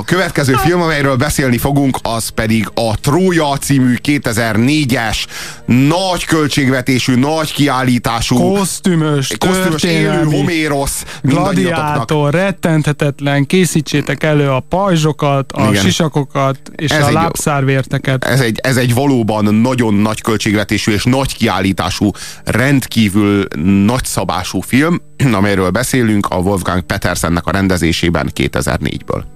A 0.00 0.04
következő 0.04 0.52
film, 0.52 0.80
amelyről 0.80 1.16
beszélni 1.16 1.58
fogunk, 1.58 1.98
az 2.02 2.28
pedig 2.28 2.70
a 2.74 2.96
Trója 3.00 3.56
című 3.56 3.94
2004-es 4.02 5.24
nagy 5.66 6.24
költségvetésű, 6.24 7.14
nagy 7.14 7.52
kiállítású 7.52 8.36
kosztümös, 8.36 9.32
kosztümös 9.38 9.82
élő 9.82 10.22
Homérosz 10.22 11.04
gladiátor, 11.22 12.32
rettenthetetlen, 12.32 13.46
készítsétek 13.46 14.22
elő 14.22 14.50
a 14.50 14.60
pajzsokat, 14.60 15.52
a 15.52 15.68
Igen. 15.68 15.82
sisakokat 15.82 16.58
és 16.74 16.90
ez 16.90 17.02
a 17.02 17.06
egy, 17.06 17.12
lábszárvérteket. 17.12 18.24
Ez 18.24 18.40
egy, 18.40 18.58
ez 18.62 18.76
egy 18.76 18.94
valóban 18.94 19.54
nagyon 19.54 19.94
nagy 19.94 20.20
költségvetésű 20.20 20.92
és 20.92 21.04
nagy 21.04 21.36
kiállítású, 21.36 22.10
rendkívül 22.44 23.44
nagyszabású 23.84 24.60
film, 24.60 25.00
amelyről 25.32 25.70
beszélünk 25.70 26.26
a 26.26 26.36
Wolfgang 26.36 26.82
Petersennek 26.82 27.46
a 27.46 27.50
rendezésében 27.50 28.30
2004-ből. 28.34 29.35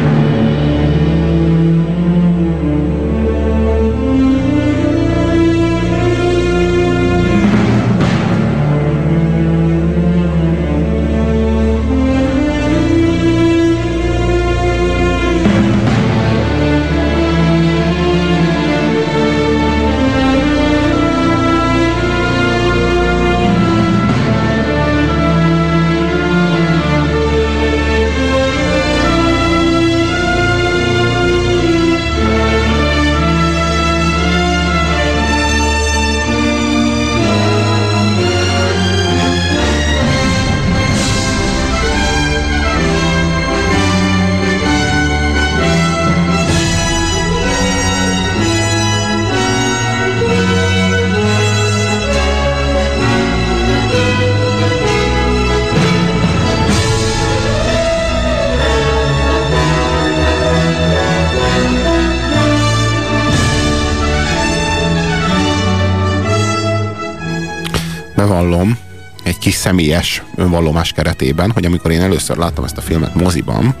bevallom 68.31 68.77
egy 69.23 69.37
kis 69.37 69.53
személyes 69.53 70.23
önvallomás 70.35 70.91
keretében, 70.91 71.51
hogy 71.51 71.65
amikor 71.65 71.91
én 71.91 72.01
először 72.01 72.37
láttam 72.37 72.63
ezt 72.63 72.77
a 72.77 72.81
filmet 72.81 73.15
moziban, 73.15 73.75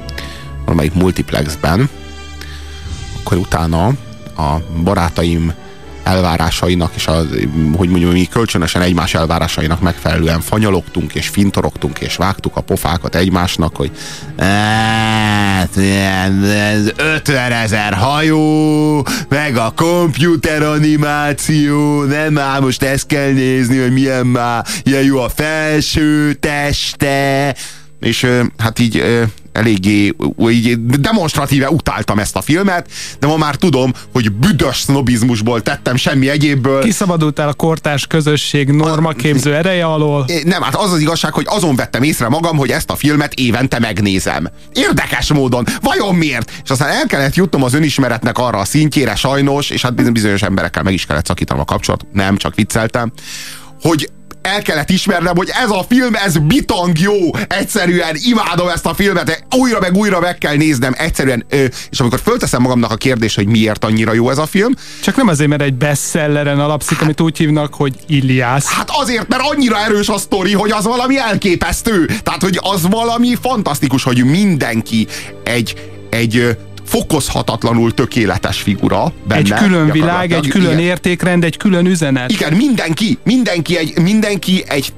valamelyik 0.65 0.93
multiplexben, 0.93 1.89
akkor 3.19 3.37
utána 3.37 3.85
a 4.37 4.57
barátaim 4.83 5.53
elvárásainak, 6.11 6.91
és 6.95 7.07
a, 7.07 7.21
hogy 7.75 7.89
mondjam, 7.89 8.11
mi 8.11 8.25
kölcsönösen 8.25 8.81
egymás 8.81 9.13
elvárásainak 9.13 9.81
megfelelően 9.81 10.41
fanyalogtunk, 10.41 11.15
és 11.15 11.27
fintorogtunk, 11.27 11.99
és 11.99 12.15
vágtuk 12.15 12.55
a 12.55 12.61
pofákat 12.61 13.15
egymásnak, 13.15 13.75
hogy 13.75 13.91
hát, 14.37 15.77
ez 15.77 16.91
50 16.95 17.51
ezer 17.51 17.93
hajó, 17.93 19.05
meg 19.29 19.57
a 19.57 19.73
komputer 19.75 20.63
animáció, 20.63 22.03
nem 22.03 22.33
már 22.33 22.61
most 22.61 22.83
ezt 22.83 23.07
kell 23.07 23.31
nézni, 23.31 23.77
hogy 23.77 23.93
milyen 23.93 24.25
már 24.25 24.65
ilyen 24.83 25.03
jó 25.03 25.17
a 25.17 25.29
felső 25.29 26.33
teste, 26.33 27.55
és 27.99 28.27
hát 28.57 28.79
így 28.79 29.03
eléggé 29.51 30.15
így 30.49 30.85
demonstratíve 30.85 31.69
utáltam 31.69 32.19
ezt 32.19 32.35
a 32.35 32.41
filmet, 32.41 32.91
de 33.19 33.27
ma 33.27 33.37
már 33.37 33.55
tudom, 33.55 33.93
hogy 34.13 34.31
büdös 34.31 34.77
sznobizmusból 34.77 35.61
tettem 35.61 35.95
semmi 35.95 36.29
egyébből. 36.29 36.83
Kiszabadultál 36.83 37.47
a 37.47 37.53
kortárs 37.53 38.07
közösség 38.07 38.69
normaképző 38.69 39.55
ereje 39.55 39.85
alól? 39.85 40.25
Nem, 40.43 40.61
hát 40.61 40.75
az 40.75 40.91
az 40.91 40.99
igazság, 40.99 41.33
hogy 41.33 41.45
azon 41.49 41.75
vettem 41.75 42.03
észre 42.03 42.29
magam, 42.29 42.57
hogy 42.57 42.69
ezt 42.69 42.89
a 42.89 42.95
filmet 42.95 43.33
évente 43.33 43.79
megnézem. 43.79 44.47
Érdekes 44.73 45.33
módon. 45.33 45.65
Vajon 45.81 46.15
miért? 46.15 46.51
És 46.63 46.69
aztán 46.69 46.89
el 46.89 47.05
kellett 47.05 47.35
jutnom 47.35 47.63
az 47.63 47.73
önismeretnek 47.73 48.37
arra 48.37 48.57
a 48.57 48.65
szintjére 48.65 49.15
sajnos, 49.15 49.69
és 49.69 49.81
hát 49.81 50.11
bizonyos 50.11 50.41
emberekkel 50.41 50.83
meg 50.83 50.93
is 50.93 51.05
kellett 51.05 51.25
szakítanom 51.25 51.61
a 51.61 51.65
kapcsolat. 51.65 52.05
Nem, 52.13 52.37
csak 52.37 52.55
vicceltem. 52.55 53.11
Hogy 53.81 54.09
el 54.41 54.61
kellett 54.61 54.89
ismernem, 54.89 55.35
hogy 55.35 55.49
ez 55.63 55.69
a 55.69 55.85
film, 55.89 56.15
ez 56.15 56.37
bitang 56.37 56.99
jó. 56.99 57.35
Egyszerűen 57.47 58.15
imádom 58.23 58.67
ezt 58.67 58.85
a 58.85 58.93
filmet, 58.93 59.43
újra 59.57 59.79
meg 59.79 59.95
újra 59.95 60.19
meg 60.19 60.37
kell 60.37 60.55
néznem. 60.55 60.93
Egyszerűen, 60.97 61.45
és 61.89 61.99
amikor 61.99 62.19
fölteszem 62.19 62.61
magamnak 62.61 62.91
a 62.91 62.95
kérdést, 62.95 63.35
hogy 63.35 63.47
miért 63.47 63.85
annyira 63.85 64.13
jó 64.13 64.29
ez 64.29 64.37
a 64.37 64.45
film. 64.45 64.73
Csak 65.01 65.15
nem 65.15 65.27
azért, 65.27 65.49
mert 65.49 65.61
egy 65.61 65.73
bestselleren 65.73 66.59
alapszik, 66.59 66.95
hát, 66.95 67.03
amit 67.03 67.21
úgy 67.21 67.37
hívnak, 67.37 67.73
hogy 67.73 67.95
Iliász. 68.07 68.65
Hát 68.65 68.89
azért, 68.93 69.27
mert 69.27 69.41
annyira 69.41 69.77
erős 69.77 70.09
a 70.09 70.17
sztori, 70.17 70.53
hogy 70.53 70.71
az 70.71 70.83
valami 70.83 71.17
elképesztő. 71.17 72.05
Tehát, 72.23 72.41
hogy 72.41 72.59
az 72.61 72.87
valami 72.87 73.35
fantasztikus, 73.41 74.03
hogy 74.03 74.23
mindenki 74.25 75.07
egy, 75.43 75.75
egy 76.09 76.57
fokozhatatlanul 76.91 77.93
tökéletes 77.93 78.61
figura 78.61 79.13
benne. 79.27 79.39
Egy 79.39 79.53
külön 79.53 79.91
világ, 79.91 80.31
egy 80.31 80.47
külön 80.47 80.71
igen. 80.71 80.79
értékrend, 80.79 81.43
egy 81.43 81.57
külön 81.57 81.85
üzenet. 81.85 82.31
Igen, 82.31 82.53
mindenki, 82.53 83.17
mindenki 83.23 83.77
egy, 83.77 83.99
mindenki 84.01 84.63
egy 84.67 84.93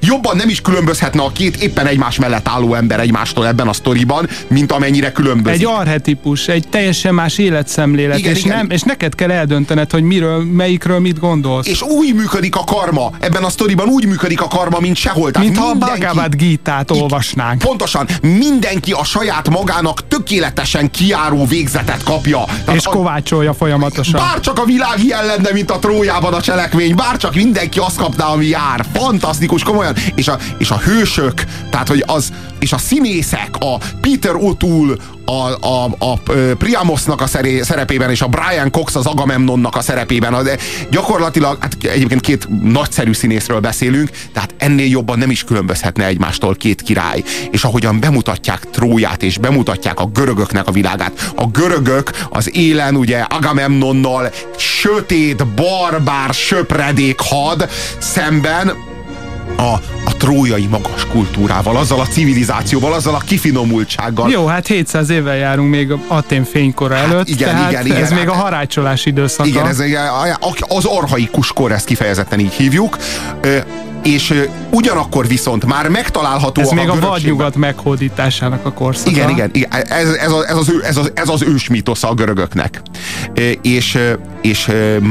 jobban 0.00 0.36
nem 0.36 0.48
is 0.48 0.60
különbözhetne 0.60 1.22
a 1.22 1.32
két 1.32 1.56
éppen 1.56 1.86
egymás 1.86 2.18
mellett 2.18 2.48
álló 2.48 2.74
ember 2.74 3.00
egymástól 3.00 3.46
ebben 3.46 3.68
a 3.68 3.72
sztoriban, 3.72 4.28
mint 4.48 4.72
amennyire 4.72 5.12
különbözik. 5.12 5.60
Egy 5.60 5.66
arhetipus, 5.66 6.48
egy 6.48 6.68
teljesen 6.68 7.14
más 7.14 7.38
életszemlélet, 7.38 8.18
igen, 8.18 8.34
és, 8.34 8.44
igen. 8.44 8.56
Nem, 8.56 8.70
és 8.70 8.82
neked 8.82 9.14
kell 9.14 9.30
eldöntened, 9.30 9.90
hogy 9.90 10.02
miről, 10.02 10.44
melyikről 10.44 10.98
mit 10.98 11.18
gondolsz. 11.18 11.66
És 11.66 11.82
úgy 11.82 12.14
működik 12.14 12.56
a 12.56 12.64
karma, 12.64 13.10
ebben 13.20 13.42
a 13.42 13.50
sztoriban 13.50 13.88
úgy 13.88 14.06
működik 14.06 14.40
a 14.40 14.48
karma, 14.48 14.80
mint 14.80 14.96
sehol. 14.96 15.30
Tehát 15.30 15.48
mint 15.48 15.60
ha 15.60 15.68
a 15.68 15.74
Bhagavad 15.74 16.34
Gita-t 16.34 16.90
olvasnánk. 16.90 17.62
Pontosan, 17.62 18.08
mindenki 18.22 18.92
a 18.92 19.04
saját 19.04 19.48
magának 19.50 20.08
tökéletesen 20.08 20.90
kiáró 20.90 21.44
végzetet 21.44 22.02
kapja. 22.02 22.44
Tehát 22.64 22.74
és 22.74 22.84
kovácsolja 22.84 23.54
folyamatosan. 23.54 24.20
Bár 24.20 24.40
csak 24.40 24.58
a 24.58 24.64
világ 24.64 25.04
ilyen 25.04 25.26
lenne, 25.26 25.50
mint 25.52 25.70
a 25.70 25.78
trójában 25.78 26.34
a 26.34 26.40
cselekmény, 26.40 26.94
bár 26.94 27.16
csak 27.16 27.34
mindenki 27.34 27.78
azt 27.78 27.96
kapná, 27.96 28.24
ami 28.24 28.46
jár. 28.46 28.84
Fantasztikus, 28.92 29.62
komolyan 29.62 29.89
olyan, 29.96 30.12
és 30.14 30.28
a, 30.28 30.38
és 30.58 30.70
a 30.70 30.78
hősök, 30.78 31.44
tehát 31.70 31.88
hogy 31.88 32.04
az, 32.06 32.32
és 32.58 32.72
a 32.72 32.78
színészek, 32.78 33.50
a 33.58 33.76
Peter 34.00 34.34
O'Toole, 34.34 34.98
a, 35.24 35.68
a, 35.68 35.90
a 35.98 36.18
Priamosnak 36.58 37.20
a 37.20 37.26
szerepében, 37.62 38.10
és 38.10 38.22
a 38.22 38.28
Brian 38.28 38.70
Cox 38.70 38.94
az 38.94 39.06
Agamemnonnak 39.06 39.76
a 39.76 39.80
szerepében. 39.80 40.44
De 40.44 40.56
gyakorlatilag, 40.90 41.56
hát 41.60 41.76
egyébként 41.82 42.20
két 42.20 42.48
nagyszerű 42.62 43.12
színészről 43.12 43.60
beszélünk, 43.60 44.10
tehát 44.32 44.54
ennél 44.58 44.88
jobban 44.88 45.18
nem 45.18 45.30
is 45.30 45.44
különbözhetne 45.44 46.06
egymástól 46.06 46.54
két 46.54 46.82
király. 46.82 47.22
És 47.50 47.64
ahogyan 47.64 48.00
bemutatják 48.00 48.70
Tróját, 48.70 49.22
és 49.22 49.38
bemutatják 49.38 50.00
a 50.00 50.06
görögöknek 50.06 50.66
a 50.66 50.72
világát. 50.72 51.32
A 51.36 51.46
görögök 51.46 52.10
az 52.30 52.56
élen 52.56 52.96
ugye 52.96 53.18
Agamemnonnal 53.18 54.30
sötét, 54.56 55.46
barbár, 55.46 56.34
söpredék 56.34 57.20
had 57.20 57.68
szemben 57.98 58.72
a, 59.56 59.72
a 60.04 60.16
trójai 60.18 60.66
magas 60.66 61.06
kultúrával, 61.06 61.76
azzal 61.76 62.00
a 62.00 62.06
civilizációval, 62.06 62.92
azzal 62.92 63.14
a 63.14 63.22
kifinomultsággal. 63.26 64.30
Jó, 64.30 64.46
hát 64.46 64.66
700 64.66 65.10
évvel 65.10 65.36
járunk 65.36 65.70
még 65.70 65.94
Atén 66.06 66.44
fénykora 66.44 66.94
hát 66.94 67.04
előtt, 67.04 67.28
igen, 67.28 67.48
tehát 67.48 67.70
igen, 67.70 67.86
igen, 67.86 68.02
ez 68.02 68.10
igen, 68.10 68.18
még 68.18 68.28
a 68.28 68.34
harácsolás 68.34 69.06
időszaka. 69.06 69.48
Igen, 69.48 69.66
ez 69.66 69.82
az 70.68 70.84
arhaikus 70.84 71.52
kor, 71.52 71.72
ezt 71.72 71.84
kifejezetten 71.84 72.38
így 72.38 72.52
hívjuk 72.52 72.96
és 74.02 74.44
ugyanakkor 74.70 75.26
viszont 75.26 75.66
már 75.66 75.88
megtalálható 75.88 76.60
ez 76.60 76.70
a 76.70 76.74
még 76.74 76.88
a 76.88 76.98
vadnyugat 77.00 77.56
meghódításának 77.56 78.66
a 78.66 78.72
korszaka. 78.72 79.10
Igen, 79.10 79.28
igen, 79.28 79.50
igen. 79.52 79.70
Ez, 79.70 80.08
ez, 80.08 80.32
ez, 80.48 80.56
az, 80.56 80.72
ez, 80.82 80.96
az, 80.96 81.12
ez 81.14 81.28
az 81.28 81.42
ős 81.42 81.68
mitosza 81.68 82.08
a 82.08 82.14
görögöknek. 82.14 82.82
És, 83.62 83.98
és 84.42 84.70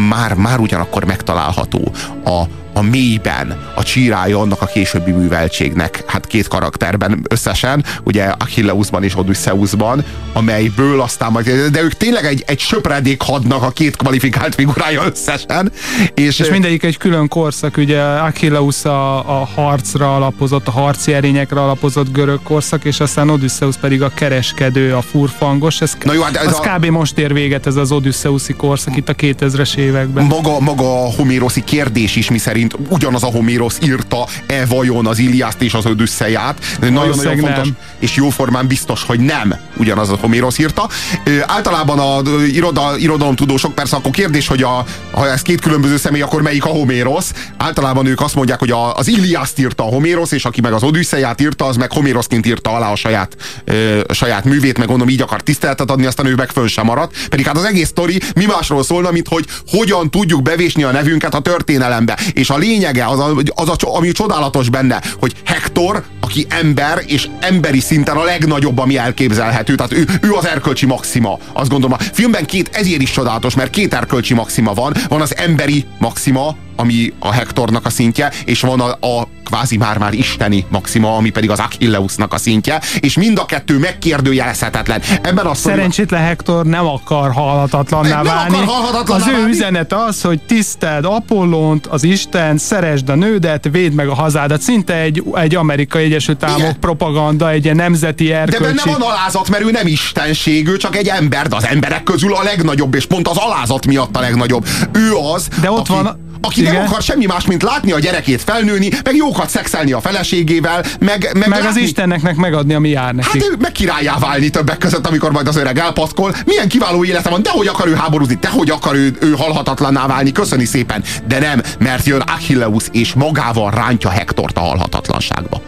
már, 0.10 0.34
már 0.34 0.60
ugyanakkor 0.60 1.06
megtalálható 1.06 1.92
a, 2.26 2.44
a 2.80 2.82
mélyben 2.82 3.58
a 3.76 3.84
csírája 3.84 4.40
annak 4.40 4.62
a 4.62 4.66
későbbi 4.66 5.12
műveltségnek. 5.12 6.04
Hát 6.08 6.28
két 6.28 6.48
karakterben 6.48 7.26
összesen, 7.30 7.84
ugye 8.04 8.24
Achilleusban 8.24 9.04
és 9.04 9.18
Odysseusban, 9.18 10.04
amelyből 10.34 11.02
aztán 11.02 11.32
majd, 11.32 11.50
de 11.72 11.82
ők 11.82 11.94
tényleg 11.94 12.26
egy, 12.26 12.44
egy 12.48 12.60
söpredék 12.60 13.22
hadnak 13.22 13.64
a 13.64 13.70
két 13.70 13.96
kvalifikált 13.96 14.56
figurája 14.56 15.04
összesen. 15.06 15.72
És, 16.14 16.40
és 16.40 16.50
mindegyik 16.50 16.84
egy 16.84 16.98
külön 16.98 17.28
korszak, 17.28 17.78
ugye 17.78 18.02
Achilleus 18.02 18.86
a, 18.86 19.42
a 19.42 19.46
harcra 19.56 20.16
alapozott, 20.16 20.68
a 20.68 20.72
harci 20.72 21.14
erényekre 21.14 21.62
alapozott 21.62 22.12
görög 22.12 22.40
korszak, 22.44 22.86
és 22.86 23.00
aztán 23.00 23.30
Odysseus 23.30 23.76
pedig 23.78 24.02
a 24.02 24.12
kereskedő, 24.14 24.96
a 24.96 25.02
furfangos. 25.02 25.82
Ez, 25.82 25.98
Na 26.04 26.14
jó, 26.14 26.22
hát 26.22 26.36
ez 26.36 26.48
az 26.48 26.60
a... 26.64 26.76
kb. 26.76 26.86
most 26.86 27.18
ér 27.18 27.34
véget 27.34 27.68
ez 27.68 27.76
az 27.76 27.92
Odysseuszi 27.92 28.54
korszak 28.54 28.98
itt 28.98 29.10
a 29.10 29.14
2000-es 29.14 29.76
években. 29.76 30.26
Maga, 30.26 30.60
maga 30.60 31.04
a 31.04 31.12
homéroszi 31.18 31.64
kérdés 31.64 32.16
is, 32.16 32.30
mi 32.30 32.38
szerint 32.70 32.92
ugyanaz 32.92 33.24
a 33.24 33.28
Homérosz 33.28 33.78
írta 33.84 34.28
e 34.48 34.66
vajon 34.66 35.08
az 35.08 35.18
Iliászt 35.18 35.62
és 35.62 35.74
az 35.74 35.86
Odüsszeját. 35.86 36.78
Nagyon-nagyon 36.80 37.38
fontos, 37.38 37.66
nem. 37.66 37.78
és 38.00 38.16
jóformán 38.16 38.68
biztos, 38.68 39.04
hogy 39.04 39.20
nem 39.20 39.56
ugyanaz 39.78 40.10
a 40.10 40.18
Homérosz 40.22 40.58
írta. 40.58 40.90
Ö, 41.24 41.40
általában 41.46 42.00
a 42.00 42.22
iroda, 42.46 42.98
irodalomtudósok 42.98 43.76
persze 43.76 43.96
akkor 43.96 44.12
kérdés, 44.12 44.48
hogy 44.48 44.64
a, 44.64 44.86
ha 45.12 45.30
ez 45.30 45.42
két 45.42 45.62
különböző 45.62 45.98
személy, 45.98 46.22
akkor 46.22 46.42
melyik 46.42 46.66
a 46.66 46.70
Homérosz? 46.70 47.34
Általában 47.58 48.06
ők 48.06 48.22
azt 48.22 48.36
mondják, 48.36 48.60
hogy 48.60 48.72
a, 48.72 48.96
az 48.96 49.08
Iliászt 49.08 49.60
írta 49.60 49.84
a 49.84 49.88
Homérosz, 49.88 50.32
és 50.32 50.46
aki 50.46 50.62
meg 50.62 50.74
az 50.74 50.84
Odüsszeját 50.84 51.42
írta, 51.42 51.66
az 51.66 51.76
meg 51.76 51.92
Homéroszként 51.92 52.46
írta 52.46 52.76
alá 52.76 52.92
a 52.92 52.96
saját, 52.96 53.36
ö, 53.66 54.00
a 54.08 54.14
saját 54.14 54.46
művét, 54.46 54.78
meg 54.78 54.88
gondolom 54.88 55.14
így 55.14 55.22
akar 55.22 55.42
tiszteletet 55.42 55.92
adni, 55.92 56.06
aztán 56.06 56.26
ő 56.26 56.36
meg 56.36 56.50
föl 56.50 56.68
sem 56.68 56.86
maradt. 56.86 57.28
Pedig 57.30 57.46
hát 57.46 57.58
az 57.58 57.64
egész 57.64 57.88
sztori 57.88 58.22
mi 58.36 58.46
másról 58.46 58.84
szólna, 58.84 59.12
mint 59.12 59.28
hogy 59.28 59.46
hogyan 59.68 60.10
tudjuk 60.10 60.42
bevésni 60.42 60.84
a 60.84 60.92
nevünket 60.92 61.34
a 61.34 61.40
történelembe. 61.40 62.18
És 62.34 62.50
a 62.50 62.58
lényege, 62.60 63.06
az, 63.06 63.20
a, 63.20 63.36
az 63.56 63.70
a, 63.70 63.76
ami 63.96 64.12
csodálatos 64.12 64.70
benne, 64.70 65.02
hogy 65.20 65.34
Hector, 65.46 66.04
aki 66.30 66.46
ember, 66.50 67.04
és 67.06 67.30
emberi 67.40 67.80
szinten 67.80 68.18
a 68.18 68.24
legnagyobb, 68.24 68.78
ami 68.78 68.98
elképzelhető. 68.98 69.76
Tehát 69.76 69.94
ő, 69.94 70.06
ő 70.22 70.32
az 70.34 70.48
erkölcsi 70.48 70.86
maxima. 70.86 71.38
Azt 71.54 71.70
gondolom, 71.70 71.98
a 72.00 72.04
filmben 72.14 72.46
két, 72.46 72.70
ezért 72.74 73.02
is 73.02 73.12
csodálatos, 73.12 73.56
mert 73.56 73.70
két 73.70 73.94
erkölcsi 73.94 74.34
maxima 74.34 74.74
van. 74.74 74.94
Van 75.08 75.22
az 75.22 75.38
emberi 75.38 75.86
maxima, 75.98 76.56
ami 76.76 77.14
a 77.20 77.32
Hectornak 77.32 77.86
a 77.86 77.90
szintje, 77.90 78.32
és 78.46 78.62
van 78.62 78.80
a, 78.80 79.08
a 79.08 79.28
kvázi 79.46 79.78
már-már 79.78 80.14
isteni 80.14 80.66
maxima, 80.70 81.16
ami 81.16 81.30
pedig 81.30 81.50
az 81.50 81.60
Achilleusnak 81.60 82.34
a 82.34 82.38
szintje, 82.38 82.82
és 83.00 83.18
mind 83.18 83.40
a 83.40 83.46
kettő 83.46 83.78
megkérdőjelezhetetlen. 83.78 85.02
Ebben 85.22 85.46
a 85.46 85.54
Szerencsétlen 85.54 86.22
Hector 86.22 86.66
nem 86.66 86.86
akar 86.86 87.32
halhatatlanná 87.32 88.24
válni. 88.24 88.56
Akar 88.56 88.66
halhatatlanná 88.68 89.24
az 89.24 89.30
ő 89.30 89.34
válni. 89.34 89.50
üzenet 89.50 89.94
az, 89.94 90.22
hogy 90.22 90.42
tiszteld 90.42 91.06
Apollont, 91.06 91.88
az 91.88 92.04
Isten, 92.04 92.58
szeresd 92.58 93.10
a 93.10 93.16
nődet, 93.16 93.70
védd 93.72 93.94
meg 93.94 94.08
a 94.08 94.14
hazádat. 94.14 94.62
Szinte 94.62 94.96
egy, 94.96 95.24
egy 95.34 95.56
amerikai 95.56 96.08
Egyesült 96.20 96.44
Államok 96.44 96.68
Igen. 96.68 96.80
propaganda, 96.80 97.50
egy 97.50 97.64
ilyen 97.64 97.76
nemzeti 97.76 98.32
erkölcsi. 98.32 98.64
De 98.76 98.84
benne 98.84 98.98
van 98.98 99.10
alázat, 99.10 99.50
mert 99.50 99.64
ő 99.64 99.72
nem 99.72 99.88
istenség, 99.88 100.68
ő 100.68 100.78
csak 100.78 100.96
egy 100.96 101.08
ember, 101.08 101.48
de 101.48 101.56
az 101.56 101.66
emberek 101.66 102.04
közül 102.04 102.34
a 102.34 102.44
legnagyobb, 102.44 102.96
és 102.96 103.06
pont 103.06 103.28
az 103.28 103.38
alázat 103.38 103.86
miatt 103.86 104.16
a 104.16 104.20
legnagyobb. 104.20 104.68
Ő 104.94 105.14
az, 105.34 105.48
De 105.62 105.72
ott 105.72 105.80
aki... 105.80 105.92
van 105.92 106.28
aki 106.42 106.62
Igen. 106.62 106.74
nem 106.74 106.84
akar 106.86 107.02
semmi 107.02 107.26
más, 107.26 107.46
mint 107.46 107.64
látni 107.64 107.92
a 107.92 108.00
gyerekét 108.00 108.42
felnőni, 108.42 108.90
meg 109.04 109.16
jókat 109.16 109.50
szexelni 109.50 109.92
a 109.92 110.02
feleségével, 110.02 110.86
meg, 111.00 111.30
meg, 111.34 111.50
meg 111.50 111.66
az 111.66 111.78
Istennek 111.78 112.36
megadni, 112.36 112.74
ami 112.74 112.90
jár 112.90 113.14
neki. 113.14 113.28
Hát 113.40 113.50
ő 113.50 113.56
meg 113.60 113.72
királyá 113.72 114.18
válni 114.20 114.50
többek 114.50 114.78
között, 114.78 115.08
amikor 115.08 115.32
majd 115.32 115.48
az 115.48 115.56
öreg 115.56 115.78
elpatkol. 115.78 116.36
Milyen 116.46 116.68
kiváló 116.68 117.04
élete 117.04 117.30
van, 117.30 117.42
de 117.42 117.50
hogy 117.50 117.68
akar 117.68 117.88
ő 117.88 117.94
háborúzni, 117.94 118.38
de 118.42 118.50
hogy 118.50 118.70
akar 118.70 118.96
ő, 118.96 119.18
ő 119.20 119.32
halhatatlanná 119.32 120.08
válni, 120.08 120.32
köszöni 120.32 120.66
szépen. 120.66 121.04
De 121.28 121.40
nem, 121.40 121.62
mert 121.80 122.06
jön 122.06 122.22
Achilleus 122.22 122.84
és 122.92 123.14
magával 123.14 123.72
rántja 123.72 124.10
Hektort 124.10 124.58
a 124.58 124.62
halhatatlanságba. 124.62 125.62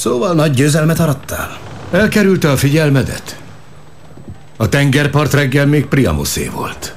Szóval 0.00 0.34
nagy 0.34 0.52
győzelmet 0.52 0.98
arattál? 0.98 1.58
Elkerülte 1.90 2.50
a 2.50 2.56
figyelmedet? 2.56 3.40
A 4.56 4.68
tengerpart 4.68 5.32
reggel 5.32 5.66
még 5.66 5.86
Priamuszé 5.86 6.48
volt. 6.48 6.94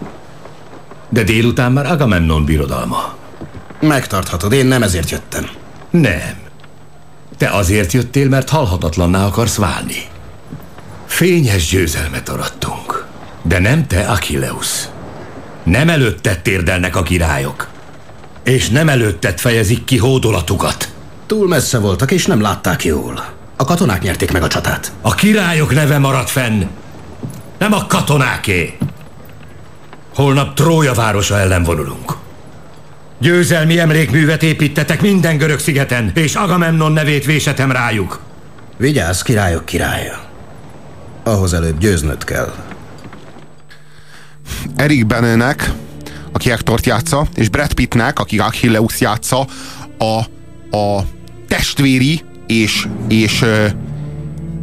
De 1.10 1.24
délután 1.24 1.72
már 1.72 1.86
Agamemnon 1.86 2.46
birodalma. 2.46 3.16
Megtarthatod, 3.80 4.52
én 4.52 4.66
nem 4.66 4.84
ezért 4.84 5.10
jöttem. 5.10 5.50
Nem. 5.90 6.38
Te 7.38 7.50
azért 7.50 7.92
jöttél, 7.92 8.30
mert 8.30 8.50
halhatatlanná 8.50 9.26
akarsz 9.26 9.56
válni. 9.56 10.02
Fényes 11.06 11.70
győzelmet 11.70 12.30
arattunk. 12.30 13.06
De 13.42 13.60
nem 13.60 13.88
te, 13.88 14.00
Achilleus. 14.00 14.88
Nem 15.64 15.90
előtted 15.90 16.40
térdelnek 16.40 16.96
a 16.96 17.04
királyok. 17.04 17.68
És 18.44 18.70
nem 18.70 18.90
előtted 18.90 19.40
fejezik 19.40 19.84
ki 19.84 19.98
hódolatukat. 19.98 20.93
Túl 21.26 21.48
messze 21.48 21.80
voltak, 21.80 22.12
és 22.12 22.26
nem 22.26 22.42
látták 22.42 22.84
jól. 22.84 23.26
A 23.58 23.64
katonák 23.64 24.02
nyerték 24.02 24.32
meg 24.32 24.44
a 24.44 24.48
csatát. 24.48 24.92
A 25.02 25.16
királyok 25.16 25.74
neve 25.74 25.98
maradt 25.98 26.30
fenn. 26.30 26.64
Nem 27.58 27.74
a 27.74 27.88
katonáké. 27.88 28.78
Holnap 30.16 30.56
Trója 30.56 30.94
városa 30.94 31.40
ellen 31.40 31.64
vonulunk. 31.64 32.14
Győzelmi 33.20 33.80
emlékművet 33.80 34.44
építetek 34.44 35.02
minden 35.02 35.38
görög 35.38 35.60
szigeten, 35.60 36.12
és 36.16 36.36
Agamemnon 36.36 36.92
nevét 36.92 37.26
vésetem 37.26 37.72
rájuk. 37.72 38.20
Vigyázz, 38.78 39.22
királyok 39.22 39.66
királya. 39.66 40.20
Ahhoz 41.24 41.54
előbb 41.54 41.78
győznöd 41.78 42.24
kell. 42.24 42.54
Erik 44.76 45.06
Benőnek, 45.06 45.72
aki 46.32 46.50
Hektort 46.50 46.86
játsza, 46.86 47.28
és 47.36 47.50
Brad 47.50 47.74
Pittnek, 47.74 48.20
aki 48.20 48.40
Achilleus 48.40 49.00
játsza, 49.00 49.48
a, 49.98 50.20
a 50.78 51.02
testvéri 51.56 52.22
és, 52.48 52.88
és, 53.08 53.46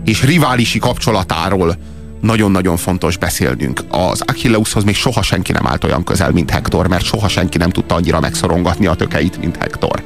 és 0.05 0.23
riválisi 0.23 0.79
kapcsolatáról 0.79 1.77
nagyon-nagyon 2.21 2.77
fontos 2.77 3.17
beszélnünk. 3.17 3.81
Az 3.89 4.23
Achilleushoz 4.27 4.85
még 4.85 4.95
soha 4.95 5.23
senki 5.23 5.53
nem 5.53 5.67
állt 5.67 5.85
olyan 5.85 6.05
közel, 6.05 6.31
mint 6.31 6.51
Hector, 6.51 6.89
mert 6.89 7.05
soha 7.05 7.29
senki 7.29 7.59
nem 7.59 7.71
tudta 7.71 7.95
annyira 7.95 8.21
megszorongatni 8.21 8.87
a 8.87 8.95
tökeit, 8.95 9.41
mint 9.41 9.57
Hector. 9.57 10.03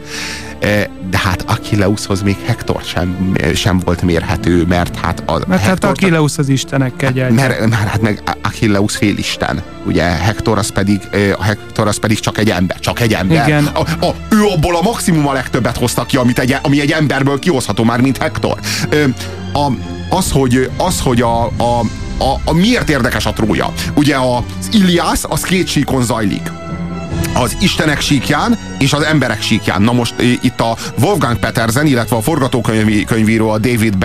E, 0.60 0.90
de 1.10 1.18
hát 1.18 1.44
Achilleushoz 1.46 2.22
még 2.22 2.36
Hector 2.46 2.82
sem, 2.82 3.34
sem 3.54 3.78
volt 3.78 4.02
mérhető, 4.02 4.64
mert 4.66 4.96
hát 4.96 5.22
a 5.26 5.32
mert 5.46 5.62
Hector, 5.62 5.88
hát 5.88 5.98
Achilleus 5.98 6.38
az 6.38 6.48
istenek 6.48 6.96
kegyelme. 6.96 7.34
Mert, 7.34 7.58
mert 7.58 7.88
hát 7.88 8.00
meg 8.00 8.22
Achilleus 8.42 8.96
félisten. 8.96 9.62
Ugye 9.86 10.02
Hector 10.02 10.58
az 10.58 10.68
pedig, 10.68 11.00
a 11.38 11.42
Hector 11.42 11.88
az 11.88 11.96
pedig 11.96 12.20
csak 12.20 12.38
egy 12.38 12.50
ember, 12.50 12.78
csak 12.78 13.00
egy 13.00 13.12
ember. 13.12 13.48
Igen. 13.48 13.64
A, 13.64 14.06
a, 14.06 14.14
ő 14.30 14.44
abból 14.44 14.76
a 14.76 14.82
maximum 14.82 15.26
a 15.26 15.32
legtöbbet 15.32 15.76
hozta 15.76 16.04
ki, 16.04 16.16
amit 16.16 16.38
egy, 16.38 16.56
ami 16.62 16.80
egy 16.80 16.90
emberből 16.90 17.38
kihozható 17.38 17.84
már, 17.84 18.00
mint 18.00 18.16
Hector. 18.18 18.58
A, 19.52 19.70
az, 20.08 20.30
hogy, 20.30 20.70
az, 20.76 21.00
hogy 21.00 21.20
a, 21.20 21.44
a 21.44 21.84
a, 22.18 22.34
a 22.44 22.52
miért 22.52 22.88
érdekes 22.88 23.26
a 23.26 23.32
trója? 23.32 23.72
Ugye 23.96 24.16
az 24.16 24.68
Iliász 24.72 25.24
az 25.28 25.42
két 25.42 25.66
síkon 25.66 26.02
zajlik 26.02 26.50
az 27.34 27.56
istenek 27.60 28.00
síkján 28.00 28.58
és 28.78 28.92
az 28.92 29.02
emberek 29.02 29.42
síkján. 29.42 29.82
Na 29.82 29.92
most 29.92 30.14
itt 30.40 30.60
a 30.60 30.76
Wolfgang 31.00 31.38
Petersen, 31.38 31.86
illetve 31.86 32.16
a 32.16 32.22
forgatókönyvíró 32.22 33.50
a 33.50 33.58
David 33.58 33.96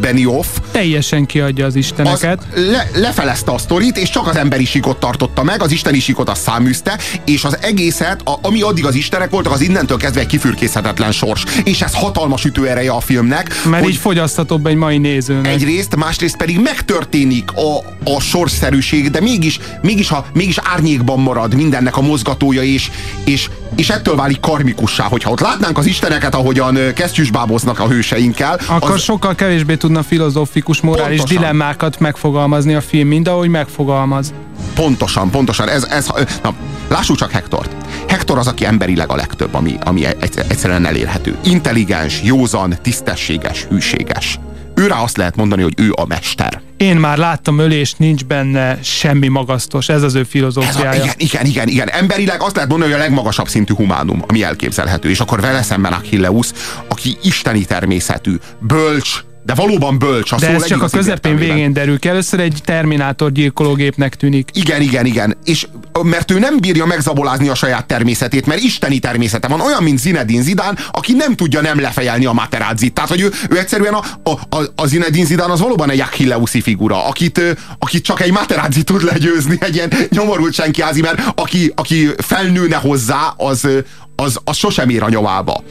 Benioff 0.00 0.46
teljesen 0.70 1.26
kiadja 1.26 1.66
az 1.66 1.74
isteneket. 1.74 2.46
Az 2.54 2.70
le, 2.70 2.90
lefelezte 2.94 3.52
a 3.52 3.58
sztorit, 3.58 3.96
és 3.96 4.10
csak 4.10 4.26
az 4.26 4.36
emberi 4.36 4.64
síkot 4.64 5.00
tartotta 5.00 5.42
meg, 5.42 5.62
az 5.62 5.70
isteni 5.70 5.98
síkot 5.98 6.28
azt 6.28 6.42
száműzte, 6.42 6.98
és 7.24 7.44
az 7.44 7.58
egészet, 7.60 8.20
a, 8.24 8.38
ami 8.42 8.60
addig 8.60 8.86
az 8.86 8.94
istenek 8.94 9.30
voltak, 9.30 9.52
az 9.52 9.60
innentől 9.60 9.96
kezdve 9.96 10.20
egy 10.20 10.26
kifürkészhetetlen 10.26 11.12
sors. 11.12 11.44
És 11.64 11.82
ez 11.82 11.94
hatalmas 11.94 12.44
ütőereje 12.44 12.90
a 12.90 13.00
filmnek. 13.00 13.62
Mert 13.64 13.82
hogy 13.82 13.92
így 13.92 13.98
fogyasztatóbb 13.98 14.66
egy 14.66 14.74
mai 14.74 14.98
nézőnek. 14.98 15.52
Egyrészt, 15.52 15.96
másrészt 15.96 16.36
pedig 16.36 16.60
megtörténik 16.60 17.50
a, 17.52 17.76
a 18.16 18.20
sorszerűség, 18.20 19.10
de 19.10 19.20
mégis, 19.20 19.58
mégis, 19.82 20.10
a, 20.10 20.26
mégis 20.34 20.58
árnyékban 20.62 21.20
marad 21.20 21.54
mindennek 21.54 21.96
a 21.96 22.00
mozgatója, 22.00 22.62
és, 22.72 22.90
és, 23.24 23.50
és 23.76 23.88
ettől 23.88 24.16
válik 24.16 24.40
karmikussá, 24.40 25.04
hogyha 25.04 25.30
ott 25.30 25.40
látnánk 25.40 25.78
az 25.78 25.86
isteneket, 25.86 26.34
ahogyan 26.34 26.78
kesztyűsbáboznak 26.94 27.78
a 27.78 27.88
hőseinkkel. 27.88 28.60
Akkor 28.66 28.90
az... 28.90 29.02
sokkal 29.02 29.34
kevésbé 29.34 29.76
tudna 29.76 30.02
filozófikus, 30.02 30.80
morális 30.80 31.16
pontosan. 31.16 31.42
dilemmákat 31.42 31.98
megfogalmazni 31.98 32.74
a 32.74 32.80
film, 32.80 33.08
mint 33.08 33.28
ahogy 33.28 33.48
megfogalmaz. 33.48 34.32
Pontosan, 34.74 35.30
pontosan. 35.30 35.68
Ez, 35.68 35.84
ez, 35.84 36.06
na, 36.42 36.54
lássuk 36.88 37.16
csak 37.16 37.30
Hektort. 37.30 37.70
Hektor 38.08 38.38
az, 38.38 38.46
aki 38.46 38.64
emberileg 38.64 39.10
a 39.10 39.16
legtöbb, 39.16 39.54
ami, 39.54 39.74
ami 39.84 40.04
egyszerűen 40.48 40.86
elérhető. 40.86 41.36
Intelligens, 41.44 42.20
józan, 42.22 42.74
tisztességes, 42.82 43.66
hűséges 43.70 44.38
őre 44.78 44.94
azt 45.02 45.16
lehet 45.16 45.36
mondani, 45.36 45.62
hogy 45.62 45.74
ő 45.76 45.92
a 45.94 46.06
mester. 46.06 46.60
Én 46.76 46.96
már 46.96 47.18
láttam 47.18 47.58
ölést, 47.58 47.98
nincs 47.98 48.24
benne 48.24 48.78
semmi 48.82 49.28
magasztos, 49.28 49.88
ez 49.88 50.02
az 50.02 50.14
ő 50.14 50.24
filozófiája. 50.24 50.90
Ez 50.90 51.00
a, 51.00 51.02
igen, 51.02 51.14
igen, 51.16 51.46
igen, 51.46 51.68
igen. 51.68 51.88
Emberileg 51.88 52.42
azt 52.42 52.54
lehet 52.54 52.70
mondani, 52.70 52.92
hogy 52.92 53.00
a 53.00 53.04
legmagasabb 53.04 53.48
szintű 53.48 53.74
humánum, 53.74 54.24
ami 54.26 54.42
elképzelhető. 54.42 55.10
És 55.10 55.20
akkor 55.20 55.40
vele 55.40 55.62
szemben 55.62 55.92
Achilleus, 55.92 56.50
aki 56.88 57.18
isteni 57.22 57.64
természetű, 57.64 58.34
bölcs, 58.58 59.24
de 59.48 59.54
valóban 59.54 59.98
bölcs. 59.98 60.32
A 60.32 60.36
de 60.38 60.48
ez 60.48 60.66
csak 60.66 60.82
a 60.82 60.88
közepén 60.88 61.36
végén 61.36 61.72
derül 61.72 61.98
ki. 61.98 62.08
Először 62.08 62.40
egy 62.40 62.60
Terminátor 62.64 63.32
gyilkológépnek 63.32 64.14
tűnik. 64.14 64.50
Igen, 64.52 64.80
igen, 64.80 65.06
igen. 65.06 65.36
És 65.44 65.66
mert 66.02 66.30
ő 66.30 66.38
nem 66.38 66.60
bírja 66.60 66.86
megzabolázni 66.86 67.48
a 67.48 67.54
saját 67.54 67.86
természetét, 67.86 68.46
mert 68.46 68.60
isteni 68.60 68.98
természete 68.98 69.48
van. 69.48 69.60
Olyan, 69.60 69.82
mint 69.82 69.98
Zinedine 69.98 70.42
Zidán, 70.42 70.78
aki 70.92 71.12
nem 71.12 71.34
tudja 71.34 71.60
nem 71.60 71.80
lefejelni 71.80 72.24
a 72.24 72.32
Materazzi. 72.32 72.88
Tehát, 72.90 73.10
hogy 73.10 73.20
ő, 73.20 73.30
ő 73.50 73.58
egyszerűen 73.58 73.94
a, 73.94 74.02
a, 74.22 74.56
a, 74.56 74.62
a 74.74 74.86
Zinedine 74.86 75.26
Zidán 75.26 75.50
az 75.50 75.60
valóban 75.60 75.90
egy 75.90 76.00
Achilleuszi 76.00 76.60
figura, 76.60 77.06
akit, 77.06 77.40
akit 77.78 78.04
csak 78.04 78.20
egy 78.20 78.32
Materazzi 78.32 78.82
tud 78.82 79.02
legyőzni, 79.02 79.56
egy 79.60 79.74
ilyen 79.74 79.92
nyomorult 80.10 80.54
senkiázi, 80.54 81.00
mert 81.00 81.22
aki, 81.34 81.72
aki 81.74 82.08
felnőne 82.16 82.76
hozzá, 82.76 83.34
az, 83.36 83.68
az, 84.16 84.38
az 84.44 84.56
sosem 84.56 84.88
ér 84.88 85.02
a 85.02 85.08
nyomába 85.08 85.62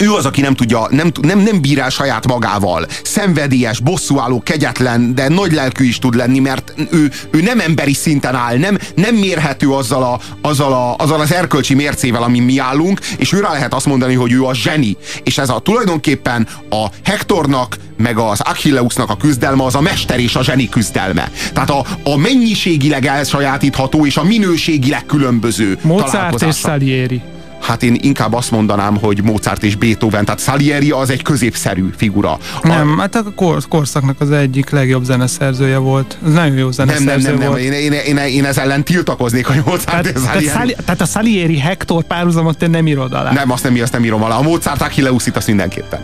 ő 0.00 0.12
az, 0.12 0.24
aki 0.26 0.40
nem 0.40 0.54
tudja, 0.54 0.86
nem, 0.90 1.12
nem, 1.20 1.38
nem 1.38 1.60
bír 1.60 1.78
el 1.78 1.90
saját 1.90 2.26
magával. 2.26 2.86
Szenvedélyes, 3.02 3.80
bosszúálló, 3.80 4.40
kegyetlen, 4.40 5.14
de 5.14 5.28
nagy 5.28 5.52
lelkű 5.52 5.84
is 5.84 5.98
tud 5.98 6.14
lenni, 6.14 6.38
mert 6.38 6.74
ő, 6.90 7.10
ő 7.30 7.40
nem 7.40 7.60
emberi 7.60 7.94
szinten 7.94 8.34
áll, 8.34 8.58
nem, 8.58 8.78
nem 8.94 9.14
mérhető 9.14 9.70
azzal, 9.70 10.02
a, 10.02 10.20
azzal, 10.48 10.72
a, 10.72 10.94
azzal 10.96 11.20
az 11.20 11.32
erkölcsi 11.32 11.74
mércével, 11.74 12.22
amin 12.22 12.42
mi 12.42 12.58
állunk, 12.58 13.00
és 13.16 13.32
őre 13.32 13.48
lehet 13.48 13.74
azt 13.74 13.86
mondani, 13.86 14.14
hogy 14.14 14.32
ő 14.32 14.44
a 14.44 14.54
zseni. 14.54 14.96
És 15.22 15.38
ez 15.38 15.48
a 15.48 15.58
tulajdonképpen 15.58 16.48
a 16.70 16.86
Hektornak, 17.04 17.76
meg 17.96 18.18
az 18.18 18.40
Achilleusnak 18.40 19.10
a 19.10 19.16
küzdelme 19.16 19.64
az 19.64 19.74
a 19.74 19.80
mester 19.80 20.20
és 20.20 20.36
a 20.36 20.42
zseni 20.42 20.68
küzdelme. 20.68 21.30
Tehát 21.52 21.70
a, 21.70 21.84
a 22.04 22.16
mennyiségileg 22.16 23.06
elsajátítható 23.06 24.06
és 24.06 24.16
a 24.16 24.24
minőségileg 24.24 25.06
különböző 25.06 25.78
Mozart 25.82 26.42
és 26.42 26.56
Salieri. 26.56 27.22
Hát 27.70 27.82
én 27.82 27.96
inkább 28.00 28.32
azt 28.32 28.50
mondanám, 28.50 28.96
hogy 28.96 29.22
Mozart 29.22 29.62
és 29.62 29.76
Beethoven, 29.76 30.24
tehát 30.24 30.40
Salieri 30.40 30.90
az 30.90 31.10
egy 31.10 31.22
középszerű 31.22 31.90
figura. 31.96 32.32
A... 32.62 32.66
Nem, 32.66 32.98
hát 32.98 33.14
a 33.14 33.24
kor, 33.34 33.68
korszaknak 33.68 34.20
az 34.20 34.30
egyik 34.30 34.70
legjobb 34.70 35.04
zeneszerzője 35.04 35.76
volt. 35.76 36.18
Ez 36.26 36.32
nagyon 36.32 36.56
jó 36.56 36.70
zeneszerző 36.70 37.04
nem, 37.04 37.20
nem, 37.20 37.34
nem, 37.38 37.48
volt. 37.48 37.62
Nem, 37.62 37.72
én, 37.72 37.92
én, 37.92 37.92
én, 37.92 38.16
én 38.16 38.44
ez 38.44 38.58
ellen 38.58 38.84
tiltakoznék, 38.84 39.46
hogy 39.46 39.62
Mozart 39.64 39.84
tehát, 39.84 40.06
és 40.06 40.20
Salieri. 40.50 40.76
Tehát, 40.84 41.00
a 41.00 41.04
Salieri 41.04 41.58
Hector 41.58 42.04
párhuzamot 42.04 42.58
te 42.58 42.66
nem 42.66 42.86
írod 42.86 43.12
alá. 43.12 43.32
Nem, 43.32 43.50
azt 43.50 43.62
nem, 43.62 43.78
azt 43.82 43.92
nem 43.92 44.04
írom 44.04 44.22
alá. 44.22 44.36
A 44.36 44.42
Mozart 44.42 44.82
Achilleus 44.82 45.26
itt 45.26 45.36
azt 45.36 45.46
mindenképpen. 45.46 46.00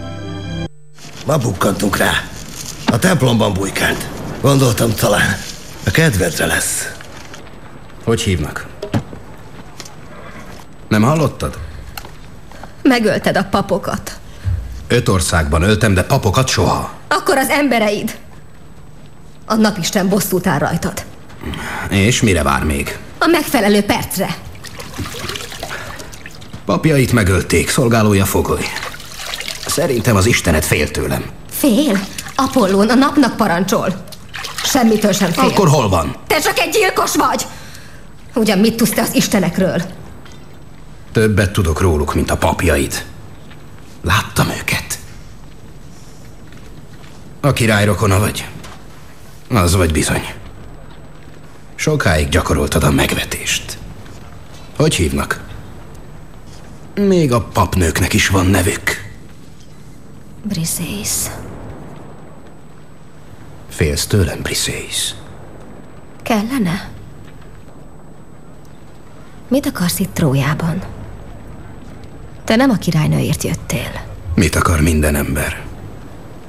Ma 1.27 1.37
bukkantunk 1.37 1.97
rá. 1.97 2.11
A 2.87 2.99
templomban 2.99 3.53
bujkánt. 3.53 4.09
Gondoltam 4.41 4.95
talán 4.95 5.37
a 5.87 5.91
kedvedre 5.91 6.47
lesz. 6.47 6.91
Hogy 8.05 8.21
hívnak? 8.21 8.76
Nem 10.89 11.03
hallottad? 11.03 11.59
Megölted 12.83 13.37
a 13.37 13.45
papokat. 13.45 14.19
Öt 14.89 15.09
országban 15.09 15.63
öltem, 15.63 15.95
de 15.95 16.03
papokat 16.05 16.49
soha. 16.49 16.91
Akkor 17.09 17.37
az 17.39 17.49
embereid. 17.49 18.19
A 19.47 19.55
napisten 19.55 20.09
bosszút 20.09 20.47
áll 20.47 20.59
rajtad. 20.59 21.05
És 21.91 22.23
mire 22.23 22.43
vár 22.43 22.65
még? 22.65 22.99
A 23.19 23.27
megfelelő 23.27 23.83
percre. 23.83 24.37
Papjait 26.65 27.13
megölték, 27.13 27.69
szolgálója 27.71 28.25
fogoly. 28.25 28.65
Szerintem 29.67 30.17
az 30.17 30.27
Istenet 30.27 30.65
fél 30.65 30.91
tőlem. 30.91 31.25
Fél? 31.51 31.99
Apollón 32.37 32.89
a 32.89 32.95
napnak 32.95 33.37
parancsol. 33.37 34.05
Semmitől 34.65 35.13
sem 35.13 35.31
fél. 35.33 35.45
Akkor 35.45 35.69
hol 35.69 35.89
van? 35.89 36.17
Te 36.27 36.39
csak 36.41 36.59
egy 36.59 36.71
gyilkos 36.71 37.15
vagy! 37.17 37.47
Ugyan 38.35 38.59
mit 38.59 38.77
tudsz 38.77 38.91
te 38.91 39.03
az 39.03 39.15
istenekről? 39.15 39.83
Többet 41.17 41.53
tudok 41.53 41.81
róluk, 41.81 42.15
mint 42.15 42.31
a 42.31 42.37
papjaid. 42.37 43.07
Láttam 44.03 44.49
őket. 44.49 44.99
A 47.41 47.53
király 47.53 47.85
rokona 47.85 48.19
vagy. 48.19 48.49
Az 49.49 49.75
vagy 49.75 49.93
bizony. 49.93 50.23
Sokáig 51.75 52.29
gyakoroltad 52.29 52.83
a 52.83 52.91
megvetést. 52.91 53.79
Hogy 54.77 54.95
hívnak? 54.95 55.45
Még 56.95 57.33
a 57.33 57.43
papnőknek 57.43 58.13
is 58.13 58.29
van 58.29 58.47
nevük. 58.47 59.11
Briseis. 60.43 61.11
Félsz 63.69 64.07
tőlem, 64.07 64.43
Briseis? 64.43 65.15
Kellene? 66.23 66.91
Mit 69.49 69.67
akarsz 69.67 69.99
itt 69.99 70.15
Trójában? 70.15 70.83
Te 72.47 72.57
nem 72.57 72.71
a 72.71 72.77
királynőért 72.77 73.43
jöttél. 73.43 73.91
Mit 74.35 74.55
akar 74.55 74.81
minden 74.81 75.15
ember? 75.15 75.65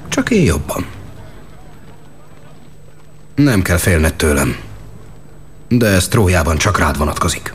Csak 0.07 0.29
én 0.29 0.43
jobban. 0.43 0.85
Nem 3.35 3.61
kell 3.61 3.77
félned 3.77 4.13
tőlem. 4.13 4.55
De 5.67 5.85
ez 5.85 6.07
Trójában 6.07 6.57
csak 6.57 6.77
rád 6.77 6.97
vonatkozik. 6.97 7.53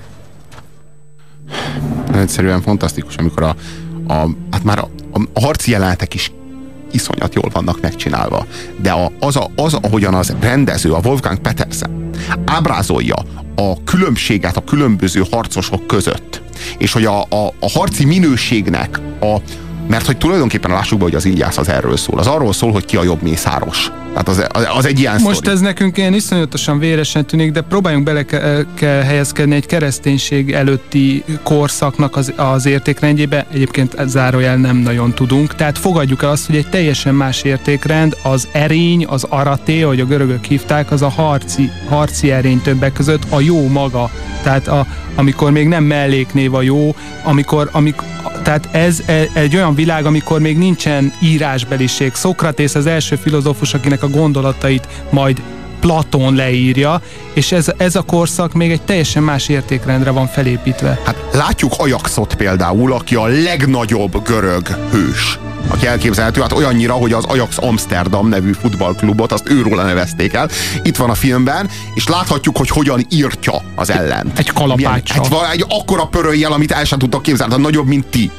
Egyszerűen 2.14 2.62
fantasztikus, 2.62 3.16
amikor 3.16 3.42
a, 3.42 3.56
a 4.12 4.28
hát 4.50 4.64
már 4.64 4.78
a, 4.78 4.88
a, 5.12 5.20
a 5.32 5.40
harci 5.40 5.70
jelenetek 5.70 6.14
is 6.14 6.32
iszonyat 6.90 7.34
jól 7.34 7.50
vannak 7.52 7.80
megcsinálva. 7.80 8.46
De 8.80 8.90
a, 8.90 9.12
az, 9.20 9.36
a, 9.36 9.50
az, 9.56 9.74
ahogyan 9.74 10.14
az 10.14 10.34
rendező, 10.40 10.92
a 10.92 11.00
Wolfgang 11.04 11.38
Petersen 11.38 12.10
ábrázolja 12.44 13.16
a 13.54 13.84
különbséget 13.84 14.56
a 14.56 14.64
különböző 14.64 15.24
harcosok 15.30 15.86
között, 15.86 16.41
és 16.78 16.92
hogy 16.92 17.04
a, 17.04 17.20
a, 17.20 17.46
a 17.60 17.70
harci 17.70 18.04
minőségnek 18.04 19.00
a, 19.20 19.36
mert 19.88 20.06
hogy 20.06 20.16
tulajdonképpen 20.18 20.70
lássuk 20.70 20.98
be, 20.98 21.04
hogy 21.04 21.14
az 21.14 21.24
Iliász 21.24 21.58
az 21.58 21.68
erről 21.68 21.96
szól. 21.96 22.18
Az 22.18 22.26
arról 22.26 22.52
szól, 22.52 22.72
hogy 22.72 22.84
ki 22.84 22.96
a 22.96 23.02
jobb 23.02 23.22
mészáros. 23.22 23.90
Tehát 24.14 24.28
az, 24.28 24.46
az 24.76 24.84
egy 24.86 24.98
ilyen 24.98 25.20
Most 25.22 25.36
sztori. 25.36 25.54
ez 25.54 25.60
nekünk 25.60 25.98
ilyen 25.98 26.14
iszonyatosan 26.14 26.78
véresen 26.78 27.26
tűnik, 27.26 27.52
de 27.52 27.60
próbáljunk 27.60 28.04
bele 28.04 28.22
ke- 28.22 28.66
kell 28.74 29.00
helyezkedni 29.02 29.54
egy 29.54 29.66
kereszténység 29.66 30.52
előtti 30.52 31.24
korszaknak 31.42 32.16
az, 32.16 32.32
az 32.36 32.66
értékrendjébe. 32.66 33.46
Egyébként 33.52 33.96
zárójel 34.06 34.56
nem 34.56 34.76
nagyon 34.76 35.12
tudunk. 35.14 35.54
Tehát 35.54 35.78
fogadjuk 35.78 36.22
el 36.22 36.30
azt, 36.30 36.46
hogy 36.46 36.56
egy 36.56 36.68
teljesen 36.68 37.14
más 37.14 37.42
értékrend, 37.42 38.16
az 38.22 38.48
erény, 38.52 39.06
az 39.06 39.26
araté, 39.28 39.82
ahogy 39.82 40.00
a 40.00 40.04
görögök 40.04 40.44
hívták, 40.44 40.90
az 40.90 41.02
a 41.02 41.08
harci, 41.08 41.70
harci 41.88 42.30
erény 42.30 42.60
többek 42.62 42.92
között, 42.92 43.22
a 43.28 43.40
jó 43.40 43.68
maga. 43.68 44.10
Tehát 44.42 44.68
a, 44.68 44.86
amikor 45.14 45.50
még 45.50 45.68
nem 45.68 45.84
melléknév 45.84 46.54
a 46.54 46.62
jó, 46.62 46.94
amikor, 47.24 47.68
amikor 47.72 48.06
tehát 48.42 48.68
ez 48.72 49.02
e, 49.06 49.28
egy 49.32 49.56
olyan 49.56 49.74
világ, 49.74 50.06
amikor 50.06 50.40
még 50.40 50.58
nincsen 50.58 51.12
írásbeliség. 51.20 52.14
Szokratész 52.14 52.74
az 52.74 52.86
első 52.86 53.16
filozófus, 53.16 53.74
akinek 53.74 54.02
a 54.02 54.08
gondolatait 54.08 54.88
majd 55.10 55.42
Platón 55.80 56.34
leírja, 56.34 57.00
és 57.32 57.52
ez, 57.52 57.72
ez 57.76 57.96
a 57.96 58.02
korszak 58.02 58.52
még 58.52 58.70
egy 58.70 58.82
teljesen 58.82 59.22
más 59.22 59.48
értékrendre 59.48 60.10
van 60.10 60.26
felépítve. 60.26 61.00
Hát 61.04 61.16
látjuk 61.32 61.72
Ajaxot 61.76 62.34
például, 62.34 62.92
aki 62.92 63.14
a 63.14 63.26
legnagyobb 63.26 64.22
görög 64.24 64.66
hős 64.66 65.38
aki 65.68 65.86
elképzelhető, 65.86 66.40
hát 66.40 66.52
olyannyira, 66.52 66.92
hogy 66.92 67.12
az 67.12 67.24
Ajax 67.24 67.56
Amsterdam 67.58 68.28
nevű 68.28 68.52
futballklubot, 68.52 69.32
azt 69.32 69.50
őróla 69.50 69.82
nevezték 69.82 70.32
el. 70.32 70.48
Itt 70.82 70.96
van 70.96 71.10
a 71.10 71.14
filmben, 71.14 71.68
és 71.94 72.06
láthatjuk, 72.08 72.56
hogy 72.56 72.68
hogyan 72.68 73.06
írtja 73.08 73.62
az 73.74 73.90
ellen. 73.90 74.32
Egy 74.36 74.52
kalapáccsal. 74.52 75.46
Egy, 75.52 75.60
egy 75.60 75.64
akkora 75.68 76.04
pöröljel, 76.04 76.52
amit 76.52 76.72
el 76.72 76.84
sem 76.84 76.98
tudtak 76.98 77.22
képzelni, 77.22 77.54
nagyobb, 77.56 77.86
mint 77.86 78.06
ti. 78.06 78.30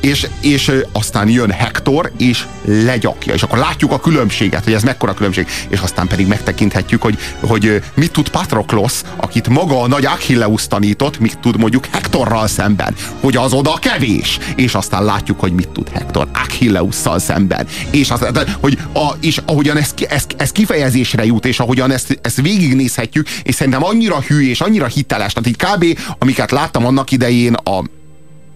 És, 0.00 0.26
és 0.40 0.72
aztán 0.92 1.28
jön 1.28 1.50
Hector, 1.50 2.12
és 2.16 2.46
legyakja, 2.64 3.34
és 3.34 3.42
akkor 3.42 3.58
látjuk 3.58 3.92
a 3.92 4.00
különbséget, 4.00 4.64
hogy 4.64 4.72
ez 4.72 4.82
mekkora 4.82 5.14
különbség, 5.14 5.46
és 5.68 5.80
aztán 5.80 6.06
pedig 6.06 6.26
megtekinthetjük, 6.26 7.02
hogy, 7.02 7.18
hogy 7.40 7.82
mit 7.94 8.12
tud 8.12 8.28
Patroklos, 8.28 9.00
akit 9.16 9.48
maga 9.48 9.82
a 9.82 9.86
nagy 9.86 10.04
Achilleus 10.04 10.66
tanított, 10.66 11.18
mit 11.18 11.38
tud 11.38 11.58
mondjuk 11.58 11.86
Hectorral 11.86 12.46
szemben, 12.46 12.94
hogy 13.20 13.36
az 13.36 13.52
oda 13.52 13.74
kevés, 13.80 14.38
és 14.56 14.74
aztán 14.74 15.04
látjuk, 15.04 15.40
hogy 15.40 15.52
mit 15.52 15.68
tud 15.68 15.88
Hector. 15.88 16.28
Achilles 16.32 16.69
Achilleusszal 16.70 17.18
szemben. 17.18 17.66
És, 17.90 18.10
az, 18.10 18.26
hogy 18.60 18.78
a, 18.94 19.12
és 19.20 19.40
ahogyan 19.46 19.76
ez, 19.76 19.94
ez, 20.08 20.24
ez 20.36 20.50
kifejezésre 20.50 21.24
jut, 21.24 21.46
és 21.46 21.58
ahogyan 21.58 21.90
ezt, 21.90 22.18
ezt 22.22 22.40
végignézhetjük, 22.40 23.28
és 23.42 23.54
szerintem 23.54 23.84
annyira 23.84 24.20
hű 24.20 24.48
és 24.48 24.60
annyira 24.60 24.86
hiteles, 24.86 25.32
tehát 25.32 25.48
itt 25.48 25.62
kb. 25.62 25.98
amiket 26.18 26.50
láttam 26.50 26.86
annak 26.86 27.10
idején 27.10 27.54
a 27.54 27.82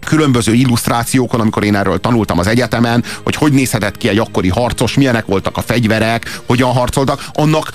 különböző 0.05 0.53
illusztrációkon, 0.53 1.39
amikor 1.39 1.63
én 1.63 1.75
erről 1.75 1.99
tanultam 1.99 2.39
az 2.39 2.47
egyetemen, 2.47 3.03
hogy 3.23 3.35
hogy 3.35 3.53
nézhetett 3.53 3.97
ki 3.97 4.07
egy 4.07 4.17
akkori 4.17 4.49
harcos, 4.49 4.93
milyenek 4.93 5.25
voltak 5.25 5.57
a 5.57 5.61
fegyverek, 5.61 6.41
hogyan 6.45 6.71
harcoltak, 6.71 7.25
annak 7.33 7.73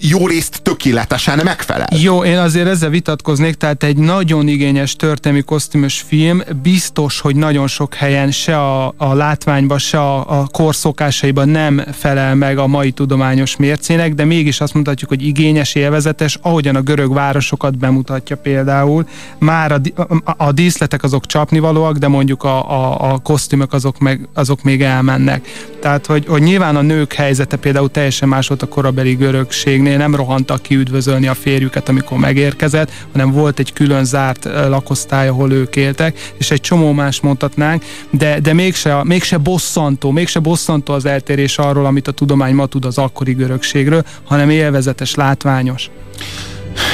jó 0.00 0.26
részt 0.26 0.60
tökéletesen 0.62 1.40
megfelel. 1.44 1.88
Jó, 1.96 2.24
én 2.24 2.38
azért 2.38 2.66
ezzel 2.66 2.90
vitatkoznék, 2.90 3.54
tehát 3.54 3.82
egy 3.82 3.96
nagyon 3.96 4.48
igényes 4.48 4.96
történelmi 4.96 5.44
kosztümös 5.44 6.04
film, 6.06 6.42
biztos, 6.62 7.20
hogy 7.20 7.36
nagyon 7.36 7.66
sok 7.66 7.94
helyen 7.94 8.30
se 8.30 8.58
a, 8.58 8.94
a 8.96 9.14
látványban, 9.14 9.78
se 9.78 10.00
a, 10.00 10.40
a 10.40 10.46
korszokásaiban 10.46 11.48
nem 11.48 11.82
felel 11.92 12.34
meg 12.34 12.58
a 12.58 12.66
mai 12.66 12.90
tudományos 12.90 13.56
mércének, 13.56 14.14
de 14.14 14.24
mégis 14.24 14.60
azt 14.60 14.74
mutatjuk, 14.74 15.08
hogy 15.08 15.26
igényes, 15.26 15.74
élvezetes, 15.74 16.38
ahogyan 16.42 16.76
a 16.76 16.80
görög 16.80 17.12
városokat 17.12 17.78
bemutatja 17.78 18.36
például. 18.36 19.06
Már 19.38 19.72
a, 19.72 19.80
a, 20.24 20.34
a 20.36 20.52
díszletek 20.52 21.02
azok 21.02 21.26
csapnivalóak, 21.26 21.96
de 21.96 22.08
mondjuk 22.08 22.42
a, 22.42 22.70
a, 22.70 23.12
a 23.12 23.18
kosztümök 23.18 23.72
azok, 23.72 23.98
meg, 23.98 24.28
azok 24.34 24.62
még 24.62 24.82
elmennek. 24.82 25.48
Tehát, 25.80 26.06
hogy, 26.06 26.26
hogy 26.26 26.42
nyilván 26.42 26.76
a 26.76 26.82
nők 26.82 27.12
helyzete 27.12 27.56
például 27.56 27.90
teljesen 27.90 28.28
más 28.28 28.48
volt 28.48 28.62
a 28.62 28.66
korabeli 28.66 29.14
görögségnél, 29.14 29.89
cégnél 29.90 30.08
nem 30.08 30.14
rohantak 30.14 30.62
ki 30.62 30.74
üdvözölni 30.74 31.26
a 31.26 31.34
férjüket, 31.34 31.88
amikor 31.88 32.18
megérkezett, 32.18 32.90
hanem 33.12 33.30
volt 33.30 33.58
egy 33.58 33.72
külön 33.72 34.04
zárt 34.04 34.44
lakosztály, 34.44 35.28
ahol 35.28 35.52
ők 35.52 35.76
éltek, 35.76 36.32
és 36.38 36.50
egy 36.50 36.60
csomó 36.60 36.92
más 36.92 37.20
mondhatnánk, 37.20 37.84
de, 38.10 38.40
de 38.40 38.52
mégse, 38.52 39.04
mégse 39.04 39.38
bosszantó, 39.38 40.10
mégse 40.10 40.38
bosszantó 40.38 40.92
az 40.92 41.04
eltérés 41.04 41.58
arról, 41.58 41.86
amit 41.86 42.08
a 42.08 42.12
tudomány 42.12 42.54
ma 42.54 42.66
tud 42.66 42.84
az 42.84 42.98
akkori 42.98 43.32
görögségről, 43.32 44.04
hanem 44.24 44.50
élvezetes, 44.50 45.14
látványos. 45.14 45.90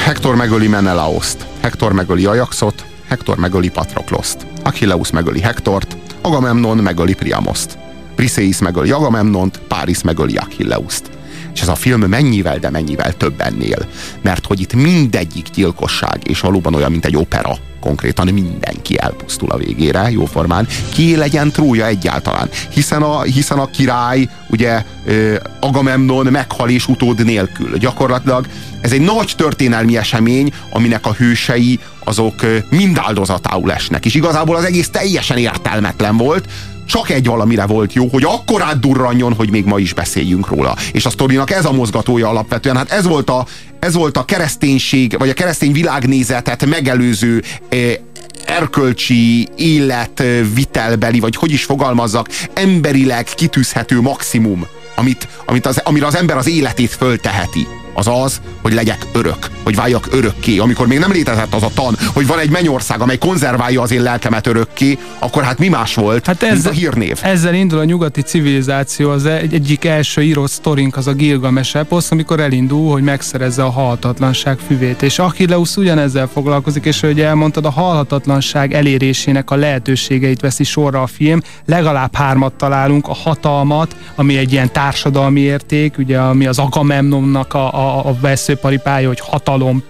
Hektor 0.05 0.35
megöli 0.35 0.67
Menelaoszt, 0.67 1.45
Hektor 1.61 1.93
megöli 1.93 2.25
Ajaxot, 2.25 2.85
Hektor 3.07 3.37
megöli 3.37 3.69
Patrokloszt, 3.69 4.45
Achilleus 4.63 5.11
megöli 5.11 5.39
Hektort, 5.39 5.97
Agamemnon 6.21 6.77
megöli 6.77 7.13
Priamoszt, 7.13 7.77
Briseis 8.15 8.59
megöli 8.59 8.91
Agamemnont, 8.91 9.59
Páris 9.67 10.01
megöli 10.01 10.35
Achilleuszt. 10.35 11.16
És 11.57 11.63
ez 11.63 11.69
a 11.69 11.75
film 11.75 12.01
mennyivel, 12.01 12.57
de 12.57 12.69
mennyivel 12.69 13.13
több 13.13 13.41
ennél. 13.41 13.87
Mert 14.21 14.45
hogy 14.45 14.59
itt 14.61 14.73
mindegyik 14.73 15.49
gyilkosság, 15.49 16.19
és 16.23 16.39
valóban 16.39 16.75
olyan, 16.75 16.91
mint 16.91 17.05
egy 17.05 17.15
opera, 17.15 17.57
konkrétan 17.79 18.27
mindenki 18.27 18.99
elpusztul 18.99 19.49
a 19.49 19.57
végére, 19.57 20.11
jóformán. 20.11 20.67
Ki 20.93 21.15
legyen 21.15 21.51
trója 21.51 21.85
egyáltalán? 21.85 22.49
Hiszen 22.69 23.01
a, 23.01 23.21
hiszen 23.21 23.59
a 23.59 23.69
király, 23.69 24.29
ugye 24.49 24.83
Agamemnon 25.59 26.25
meghal 26.25 26.69
és 26.69 26.87
utód 26.87 27.25
nélkül. 27.25 27.77
Gyakorlatilag 27.77 28.47
ez 28.81 28.91
egy 28.91 29.01
nagy 29.01 29.33
történelmi 29.37 29.97
esemény, 29.97 30.53
aminek 30.69 31.05
a 31.05 31.13
hősei 31.13 31.79
azok 32.03 32.35
mind 32.69 32.97
áldozatául 33.01 33.71
esnek. 33.71 34.05
És 34.05 34.15
igazából 34.15 34.55
az 34.55 34.63
egész 34.63 34.89
teljesen 34.89 35.37
értelmetlen 35.37 36.17
volt, 36.17 36.45
csak 36.87 37.09
egy 37.09 37.25
valamire 37.25 37.65
volt 37.65 37.93
jó, 37.93 38.07
hogy 38.07 38.23
akkor 38.23 38.61
átdurranjon, 38.61 39.33
hogy 39.33 39.51
még 39.51 39.65
ma 39.65 39.79
is 39.79 39.93
beszéljünk 39.93 40.47
róla. 40.47 40.75
És 40.91 41.05
a 41.05 41.09
sztorinak 41.09 41.51
ez 41.51 41.65
a 41.65 41.71
mozgatója 41.71 42.29
alapvetően. 42.29 42.77
Hát 42.77 42.91
ez 42.91 43.05
volt 43.05 43.29
a, 43.29 43.45
ez 43.79 43.93
volt 43.93 44.17
a 44.17 44.25
kereszténység, 44.25 45.17
vagy 45.17 45.29
a 45.29 45.33
keresztény 45.33 45.71
világnézetet 45.71 46.65
megelőző 46.65 47.43
eh, 47.69 47.93
erkölcsi 48.45 49.47
életvitelbeli, 49.55 51.19
vagy 51.19 51.35
hogy 51.35 51.51
is 51.51 51.63
fogalmazzak, 51.63 52.29
emberileg 52.53 53.23
kitűzhető 53.23 54.01
maximum, 54.01 54.65
amit, 54.95 55.27
amit 55.45 55.65
az, 55.65 55.81
amire 55.83 56.05
az 56.05 56.15
ember 56.15 56.37
az 56.37 56.47
életét 56.47 56.89
fölteheti 56.89 57.67
az 57.97 58.07
az, 58.07 58.41
hogy 58.61 58.73
legyek 58.73 59.05
örök, 59.13 59.49
hogy 59.63 59.75
váljak 59.75 60.07
örökké. 60.11 60.57
Amikor 60.57 60.87
még 60.87 60.99
nem 60.99 61.11
létezett 61.11 61.53
az 61.53 61.63
a 61.63 61.69
tan, 61.73 61.97
hogy 62.13 62.27
van 62.27 62.39
egy 62.39 62.49
mennyország, 62.49 63.01
amely 63.01 63.17
konzerválja 63.17 63.81
az 63.81 63.91
én 63.91 64.01
lelkemet 64.01 64.47
örökké, 64.47 64.97
akkor 65.19 65.43
hát 65.43 65.57
mi 65.57 65.67
más 65.67 65.95
volt, 65.95 66.25
hát 66.25 66.43
ez, 66.43 66.53
mint 66.53 66.65
a 66.65 66.69
hírnév. 66.69 67.19
Ezzel 67.21 67.53
indul 67.53 67.79
a 67.79 67.83
nyugati 67.83 68.21
civilizáció, 68.21 69.09
az 69.09 69.25
egy, 69.25 69.53
egyik 69.53 69.85
első 69.85 70.21
írott 70.21 70.49
sztorink 70.49 70.97
az 70.97 71.07
a 71.07 71.13
Gilgames 71.13 71.75
eposz, 71.75 72.11
amikor 72.11 72.39
elindul, 72.39 72.91
hogy 72.91 73.03
megszerezze 73.03 73.63
a 73.63 73.69
halhatatlanság 73.69 74.57
füvét. 74.67 75.01
És 75.01 75.19
Achilleus 75.19 75.77
ugyanezzel 75.77 76.27
foglalkozik, 76.33 76.85
és 76.85 76.99
hogy 76.99 77.21
elmondtad, 77.21 77.65
a 77.65 77.71
halhatatlanság 77.71 78.73
elérésének 78.73 79.51
a 79.51 79.55
lehetőségeit 79.55 80.41
veszi 80.41 80.63
sorra 80.63 81.01
a 81.01 81.07
film. 81.07 81.39
Legalább 81.65 82.15
hármat 82.15 82.53
találunk, 82.53 83.07
a 83.07 83.13
hatalmat, 83.13 83.95
ami 84.15 84.37
egy 84.37 84.51
ilyen 84.51 84.71
társadalmi 84.71 85.39
érték, 85.39 85.97
ugye 85.97 86.19
ami 86.19 86.47
az 86.47 86.59
Agamemnonnak 86.59 87.53
a, 87.53 87.65
a 87.73 87.86
a, 87.87 88.07
a 88.09 88.15
veszőparipája, 88.21 89.07
hogy 89.07 89.19
hatalom, 89.19 89.83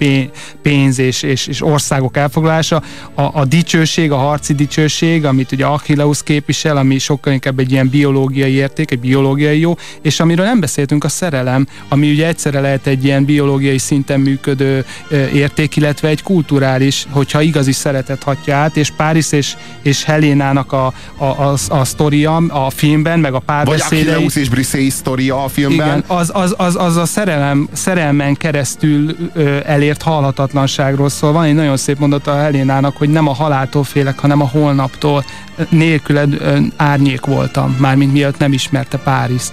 pénz 0.62 1.00
és, 1.00 1.24
és, 1.24 1.48
és 1.48 1.64
országok 1.64 2.18
elfoglalása, 2.18 2.82
a, 3.14 3.22
a 3.22 3.46
dicsőség, 3.46 4.12
a 4.12 4.18
harci 4.18 4.54
dicsőség, 4.54 5.26
amit 5.26 5.52
ugye 5.52 5.66
Achilleus 5.66 6.24
képvisel, 6.24 6.78
ami 6.78 6.98
sokkal 6.98 7.34
inkább 7.34 7.60
egy 7.60 7.72
ilyen 7.72 7.90
biológiai 7.90 8.52
érték, 8.52 8.92
egy 8.92 9.00
biológiai 9.00 9.60
jó, 9.60 9.76
és 10.02 10.20
amiről 10.20 10.46
nem 10.46 10.60
beszéltünk, 10.60 11.04
a 11.04 11.10
szerelem, 11.10 11.68
ami 11.90 12.12
ugye 12.12 12.28
egyszerre 12.28 12.60
lehet 12.60 12.88
egy 12.88 13.04
ilyen 13.04 13.26
biológiai 13.26 13.78
szinten 13.78 14.20
működő 14.20 14.86
érték, 15.34 15.76
illetve 15.76 16.08
egy 16.08 16.24
kulturális, 16.24 17.08
hogyha 17.10 17.42
igazi 17.42 17.72
szeretet 17.72 18.24
hatja 18.24 18.56
át, 18.56 18.78
és 18.78 18.92
Párizs 18.92 19.32
és, 19.32 19.56
és 19.82 20.04
Helénának 20.04 20.72
a, 20.72 20.94
a, 21.18 21.26
a, 21.26 21.56
a 21.70 21.86
sztoria 21.86 22.36
a 22.36 22.70
filmben, 22.70 23.20
meg 23.20 23.34
a 23.34 23.40
párbeszédei. 23.40 24.04
Vagy 24.04 24.08
Achilleus 24.08 24.36
és 24.36 24.50
Briseis 24.50 24.94
sztoria 24.94 25.44
a 25.44 25.48
filmben. 25.48 25.88
Igen, 25.88 26.04
az, 26.08 26.32
az, 26.34 26.54
az, 26.58 26.76
az 26.76 26.96
a 26.96 27.06
szerelem, 27.06 27.68
szerelmen 27.88 28.36
keresztül 28.36 29.16
ö, 29.34 29.58
elért 29.66 30.02
halhatatlanságról 30.02 31.10
szól. 31.10 31.32
Van 31.32 31.44
egy 31.44 31.54
nagyon 31.54 31.78
szép 31.78 32.00
mondata 32.00 32.36
Helénának, 32.36 32.98
hogy 32.98 33.10
nem 33.10 33.28
a 33.28 33.34
haláltól 33.34 33.84
félek, 33.84 34.20
hanem 34.20 34.42
a 34.42 34.48
holnaptól. 34.48 35.26
Nélküled 35.70 36.34
ö, 36.34 36.58
árnyék 36.76 37.26
voltam, 37.26 37.76
mármint 37.80 38.14
miatt 38.14 38.38
nem 38.38 38.54
ismerte 38.54 38.98
Párizst. 38.98 39.52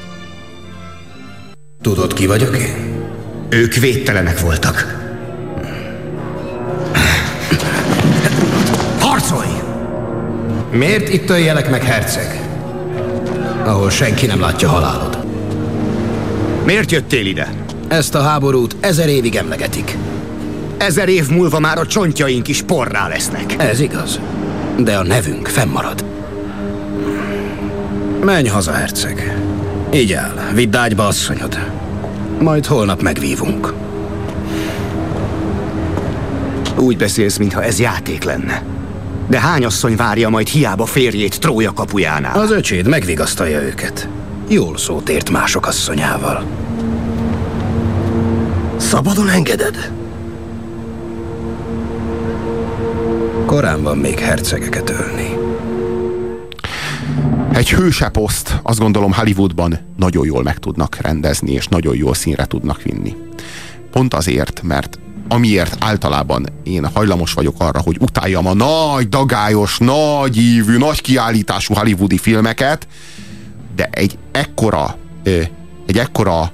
Tudod, 1.82 2.12
ki 2.12 2.26
vagyok 2.26 2.56
én? 2.56 3.02
Ők 3.48 3.74
védtelenek 3.74 4.40
voltak. 4.40 5.02
Harcolj! 9.00 9.48
Miért 10.70 11.08
itt 11.08 11.30
öljelek 11.30 11.70
meg, 11.70 11.82
herceg? 11.82 12.40
Ahol 13.64 13.90
senki 13.90 14.26
nem 14.26 14.40
látja 14.40 14.68
halálod. 14.68 15.18
Miért 16.64 16.90
jöttél 16.90 17.26
ide? 17.26 17.63
Ezt 17.94 18.14
a 18.14 18.22
háborút 18.22 18.76
ezer 18.80 19.08
évig 19.08 19.34
emlegetik. 19.34 19.96
Ezer 20.76 21.08
év 21.08 21.28
múlva 21.28 21.58
már 21.58 21.78
a 21.78 21.86
csontjaink 21.86 22.48
is 22.48 22.62
porrá 22.62 23.08
lesznek. 23.08 23.54
Ez 23.58 23.80
igaz. 23.80 24.20
De 24.78 24.96
a 24.96 25.02
nevünk 25.02 25.48
fennmarad. 25.48 26.04
Menj 28.24 28.48
haza, 28.48 28.72
herceg. 28.72 29.38
Így 29.92 30.12
áll, 30.12 30.52
vidd 30.54 30.76
ágyba 30.76 31.06
asszonyod. 31.06 31.58
Majd 32.40 32.66
holnap 32.66 33.02
megvívunk. 33.02 33.74
Úgy 36.76 36.96
beszélsz, 36.96 37.36
mintha 37.36 37.62
ez 37.62 37.80
játék 37.80 38.24
lenne. 38.24 38.62
De 39.28 39.40
hány 39.40 39.64
asszony 39.64 39.96
várja 39.96 40.28
majd 40.28 40.48
hiába 40.48 40.84
férjét 40.84 41.40
Trója 41.40 41.72
kapujánál? 41.72 42.38
Az 42.38 42.50
öcséd 42.50 42.86
megvigasztalja 42.86 43.62
őket. 43.62 44.08
Jól 44.48 44.76
szót 44.76 45.08
ért 45.08 45.30
mások 45.30 45.66
asszonyával. 45.66 46.63
Szabadon 48.94 49.28
engeded? 49.28 49.92
Korán 53.46 53.82
van 53.82 53.98
még 53.98 54.18
hercegeket 54.18 54.90
ölni. 54.90 55.36
Egy 57.52 57.70
hőseposzt 57.70 58.60
azt 58.62 58.78
gondolom 58.78 59.12
Hollywoodban 59.12 59.78
nagyon 59.96 60.26
jól 60.26 60.42
meg 60.42 60.58
tudnak 60.58 60.96
rendezni, 61.00 61.52
és 61.52 61.66
nagyon 61.66 61.96
jól 61.96 62.14
színre 62.14 62.44
tudnak 62.44 62.82
vinni. 62.82 63.16
Pont 63.90 64.14
azért, 64.14 64.62
mert 64.62 64.98
amiért 65.28 65.76
általában 65.80 66.46
én 66.62 66.86
hajlamos 66.86 67.32
vagyok 67.32 67.54
arra, 67.58 67.80
hogy 67.80 67.96
utáljam 68.00 68.46
a 68.46 68.54
nagy, 68.54 69.08
dagályos, 69.08 69.78
nagy 69.78 70.36
ívű, 70.36 70.76
nagy 70.76 71.00
kiállítású 71.00 71.74
hollywoodi 71.74 72.18
filmeket, 72.18 72.86
de 73.76 73.88
egy 73.92 74.18
ekkora, 74.32 74.96
egy 75.86 75.98
ekkora 75.98 76.52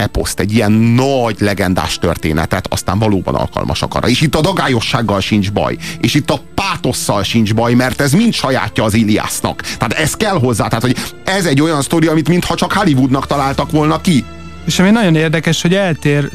eposzt, 0.00 0.40
egy 0.40 0.54
ilyen 0.54 0.72
nagy 0.72 1.36
legendás 1.38 1.98
történetet, 1.98 2.66
aztán 2.72 2.98
valóban 2.98 3.34
alkalmasak 3.34 3.94
arra. 3.94 4.08
És 4.08 4.20
itt 4.20 4.34
a 4.34 4.40
dagályossággal 4.40 5.20
sincs 5.20 5.52
baj. 5.52 5.76
És 6.00 6.14
itt 6.14 6.30
a 6.30 6.40
pátosszal 6.54 7.22
sincs 7.22 7.54
baj, 7.54 7.74
mert 7.74 8.00
ez 8.00 8.12
mind 8.12 8.32
sajátja 8.32 8.84
az 8.84 8.94
Iliásznak. 8.94 9.60
Tehát 9.60 9.92
ez 9.92 10.14
kell 10.14 10.38
hozzá. 10.38 10.68
Tehát, 10.68 10.84
hogy 10.84 10.96
ez 11.24 11.44
egy 11.44 11.60
olyan 11.60 11.82
sztori, 11.82 12.06
amit 12.06 12.28
mintha 12.28 12.54
csak 12.54 12.72
Hollywoodnak 12.72 13.26
találtak 13.26 13.70
volna 13.70 14.00
ki. 14.00 14.24
És 14.66 14.78
ami 14.78 14.90
nagyon 14.90 15.14
érdekes, 15.14 15.62
hogy 15.62 15.74
eltér 15.74 16.30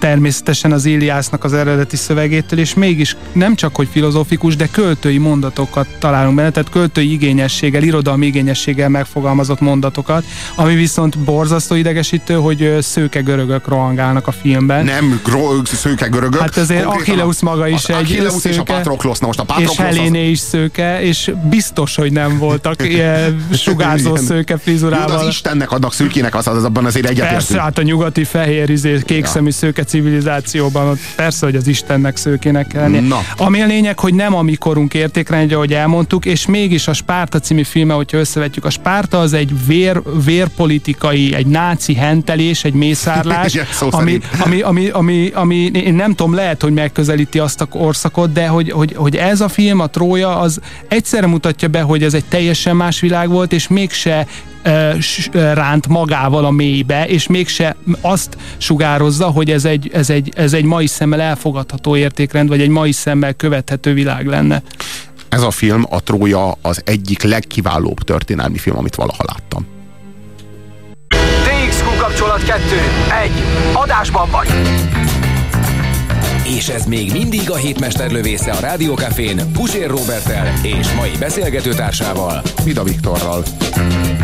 természetesen 0.00 0.72
az 0.72 0.84
Iliásznak 0.84 1.44
az 1.44 1.52
eredeti 1.52 1.96
szövegétől, 1.96 2.58
és 2.58 2.74
mégis 2.74 3.16
nem 3.32 3.54
csak, 3.54 3.76
hogy 3.76 3.88
filozófikus, 3.90 4.56
de 4.56 4.68
költői 4.70 5.18
mondatokat 5.18 5.86
találunk 5.98 6.36
benne, 6.36 6.50
tehát 6.50 6.70
költői 6.70 7.12
igényességgel, 7.12 7.82
irodalmi 7.82 8.26
igényességgel 8.26 8.88
megfogalmazott 8.88 9.60
mondatokat, 9.60 10.24
ami 10.54 10.74
viszont 10.74 11.18
borzasztó 11.18 11.74
idegesítő, 11.74 12.34
hogy 12.34 12.76
szőke 12.80 13.20
görögök 13.20 13.68
rohangálnak 13.68 14.26
a 14.26 14.32
filmben. 14.32 14.84
Nem 14.84 15.20
gro- 15.24 15.66
szőke 15.66 16.06
görögök. 16.06 16.40
Hát 16.40 16.56
azért 16.56 16.84
Achilleus 16.84 17.40
maga 17.40 17.68
is 17.68 17.84
egy 17.84 17.96
Achilleus 17.96 18.32
szőke, 18.32 18.48
és 18.48 18.58
a 18.58 18.62
Patroklos, 18.62 19.18
na 19.18 19.26
most 19.26 19.38
a 19.38 19.44
Patroklos 19.44 19.78
és 19.78 19.84
Heléné 19.84 20.24
az... 20.24 20.30
is 20.30 20.38
szőke, 20.38 21.02
és 21.02 21.32
biztos, 21.50 21.96
hogy 21.96 22.12
nem 22.12 22.38
voltak 22.38 22.82
ilyen 22.88 23.46
sugárzó 23.52 24.16
szőke 24.16 24.58
frizurával. 24.58 25.16
Jó, 25.16 25.20
az 25.20 25.26
Istennek 25.26 25.70
adnak 25.70 25.92
szőkének, 25.92 26.34
az, 26.34 26.46
az 26.46 26.64
abban 26.64 26.84
azért 26.84 27.04
egyetértünk. 27.04 27.38
Persze, 27.38 27.60
hát 27.60 27.78
a 27.78 27.82
nyugati 27.82 28.24
fehér 28.24 28.70
izé, 28.70 28.98
kékszemű 29.04 29.50
szőke 29.50 29.84
civilizációban 29.90 30.88
ott 30.88 30.98
persze, 31.16 31.46
hogy 31.46 31.56
az 31.56 31.66
Istennek 31.66 32.16
szőkének 32.16 32.66
kell 32.66 32.82
lennie. 32.82 33.00
Na. 33.00 33.20
Ami 33.36 33.60
a 33.60 33.66
lényeg, 33.66 33.98
hogy 33.98 34.14
nem 34.14 34.34
a 34.34 34.42
mikorunk 34.42 34.94
értékrendje, 34.94 35.56
ahogy 35.56 35.72
elmondtuk, 35.72 36.24
és 36.24 36.46
mégis 36.46 36.88
a 36.88 36.92
Spárta 36.92 37.38
című 37.38 37.62
filme, 37.62 37.94
hogyha 37.94 38.18
összevetjük, 38.18 38.64
a 38.64 38.70
Spárta 38.70 39.18
az 39.20 39.32
egy 39.32 39.66
vér, 39.66 40.02
vérpolitikai, 40.24 41.34
egy 41.34 41.46
náci 41.46 41.94
hentelés, 41.94 42.64
egy 42.64 42.74
mészárlás, 42.74 43.58
ami, 43.90 44.20
ami, 44.38 44.60
ami, 44.60 44.88
ami, 44.88 45.30
ami, 45.34 45.56
én 45.56 45.94
nem 45.94 46.14
tudom, 46.14 46.34
lehet, 46.34 46.62
hogy 46.62 46.72
megközelíti 46.72 47.38
azt 47.38 47.60
a 47.60 47.64
korszakot, 47.64 48.32
de 48.32 48.46
hogy, 48.46 48.70
hogy, 48.70 48.94
hogy 48.96 49.16
ez 49.16 49.40
a 49.40 49.48
film, 49.48 49.80
a 49.80 49.86
Trója, 49.86 50.38
az 50.38 50.60
egyszerre 50.88 51.26
mutatja 51.26 51.68
be, 51.68 51.80
hogy 51.80 52.02
ez 52.02 52.14
egy 52.14 52.24
teljesen 52.24 52.76
más 52.76 53.00
világ 53.00 53.28
volt, 53.28 53.52
és 53.52 53.68
mégse 53.68 54.26
ránt 55.32 55.88
magával 55.88 56.44
a 56.44 56.50
mélybe, 56.50 57.06
és 57.06 57.26
mégse 57.26 57.76
azt 58.00 58.36
sugározza, 58.58 59.26
hogy 59.26 59.50
ez 59.50 59.64
egy, 59.64 59.90
ez 59.92 60.10
egy, 60.10 60.32
ez 60.36 60.52
egy 60.52 60.64
mai 60.64 60.86
szemmel 60.86 61.20
elfogadható 61.20 61.96
értékrend, 61.96 62.48
vagy 62.48 62.60
egy 62.60 62.68
mai 62.68 62.92
szemmel 62.92 63.32
követhető 63.32 63.94
világ 63.94 64.26
lenne. 64.26 64.62
Ez 65.28 65.42
a 65.42 65.50
film, 65.50 65.86
a 65.90 66.02
Trója 66.02 66.52
az 66.62 66.82
egyik 66.84 67.22
legkiválóbb 67.22 67.98
történelmi 67.98 68.58
film, 68.58 68.76
amit 68.76 68.94
valaha 68.94 69.24
láttam. 69.26 69.66
DXQ 71.44 71.96
kapcsolat 71.98 72.44
2. 72.44 72.60
1. 73.22 73.30
Adásban 73.72 74.30
vagy! 74.30 74.48
És 76.44 76.68
ez 76.68 76.84
még 76.84 77.12
mindig 77.12 77.50
a 77.50 77.56
hétmester 77.56 78.10
lövésze 78.10 78.50
a 78.50 78.60
Rádiókafén 78.60 79.52
Pusér 79.52 79.88
Robertel 79.88 80.52
és 80.62 80.92
mai 80.92 81.10
beszélgetőtársával 81.18 82.42
Vida 82.64 82.82
Viktorral. 82.82 83.42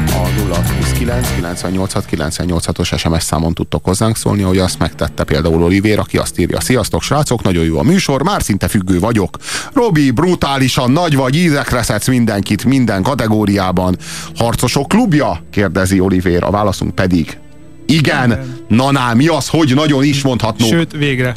A 0.06 0.28
029 0.54 1.32
986 1.32 2.04
986-os 2.10 2.98
SMS 2.98 3.22
számon 3.22 3.54
tudtok 3.54 3.84
hozzánk 3.84 4.16
szólni, 4.16 4.42
hogy 4.42 4.58
azt 4.58 4.78
megtette 4.78 5.24
például 5.24 5.62
Olivér, 5.62 5.98
aki 5.98 6.16
azt 6.16 6.38
írja. 6.38 6.60
Sziasztok 6.60 7.02
srácok, 7.02 7.42
nagyon 7.42 7.64
jó 7.64 7.78
a 7.78 7.82
műsor, 7.82 8.22
már 8.22 8.42
szinte 8.42 8.68
függő 8.68 8.98
vagyok. 8.98 9.36
Robi, 9.72 10.10
brutálisan 10.10 10.90
nagy 10.90 11.16
vagy, 11.16 11.36
ízekre 11.36 11.82
szedsz 11.82 12.08
mindenkit, 12.08 12.64
minden 12.64 13.02
kategóriában. 13.02 13.96
Harcosok 14.36 14.88
klubja? 14.88 15.42
kérdezi 15.50 16.00
Olivér, 16.00 16.44
a 16.44 16.50
válaszunk 16.50 16.94
pedig 16.94 17.38
igen, 17.86 18.56
na, 18.68 18.90
na, 18.90 19.14
mi 19.14 19.26
az, 19.26 19.48
hogy 19.48 19.72
nagyon 19.74 20.04
is 20.04 20.22
mondhatnó. 20.22 20.66
Sőt, 20.66 20.92
végre. 20.92 21.36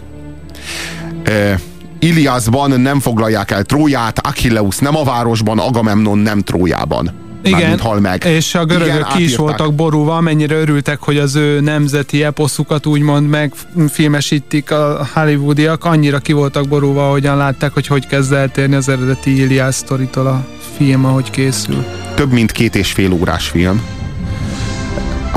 Iliasban 1.99 2.81
nem 2.81 2.99
foglalják 2.99 3.51
el 3.51 3.63
Tróját, 3.63 4.27
Achilleus 4.27 4.77
nem 4.77 4.95
a 4.95 5.03
városban, 5.03 5.59
Agamemnon 5.59 6.17
nem 6.17 6.39
Trójában. 6.39 7.27
Igen, 7.43 7.79
hal 7.79 7.99
meg. 7.99 8.23
és 8.25 8.55
a 8.55 8.65
görögök 8.65 8.93
Igen, 8.93 9.07
ki 9.15 9.23
is 9.23 9.35
voltak 9.35 9.73
borúva, 9.73 10.21
mennyire 10.21 10.55
örültek, 10.55 10.99
hogy 10.99 11.17
az 11.17 11.35
ő 11.35 11.59
nemzeti 11.59 12.23
eposzukat 12.23 12.85
úgymond 12.85 13.29
megfilmesítik 13.29 14.71
a 14.71 15.07
hollywoodiak, 15.13 15.85
annyira 15.85 16.19
ki 16.19 16.33
voltak 16.33 16.67
borúva, 16.67 17.07
ahogyan 17.07 17.37
látták, 17.37 17.73
hogy 17.73 17.87
hogy 17.87 18.07
kezd 18.07 18.33
eltérni 18.33 18.75
az 18.75 18.89
eredeti 18.89 19.41
Ilias 19.41 19.75
sztoritól 19.75 20.27
a 20.27 20.45
film, 20.77 21.05
ahogy 21.05 21.29
készül. 21.29 21.85
Több 22.15 22.31
mint 22.31 22.51
két 22.51 22.75
és 22.75 22.91
fél 22.91 23.11
órás 23.11 23.47
film 23.47 23.81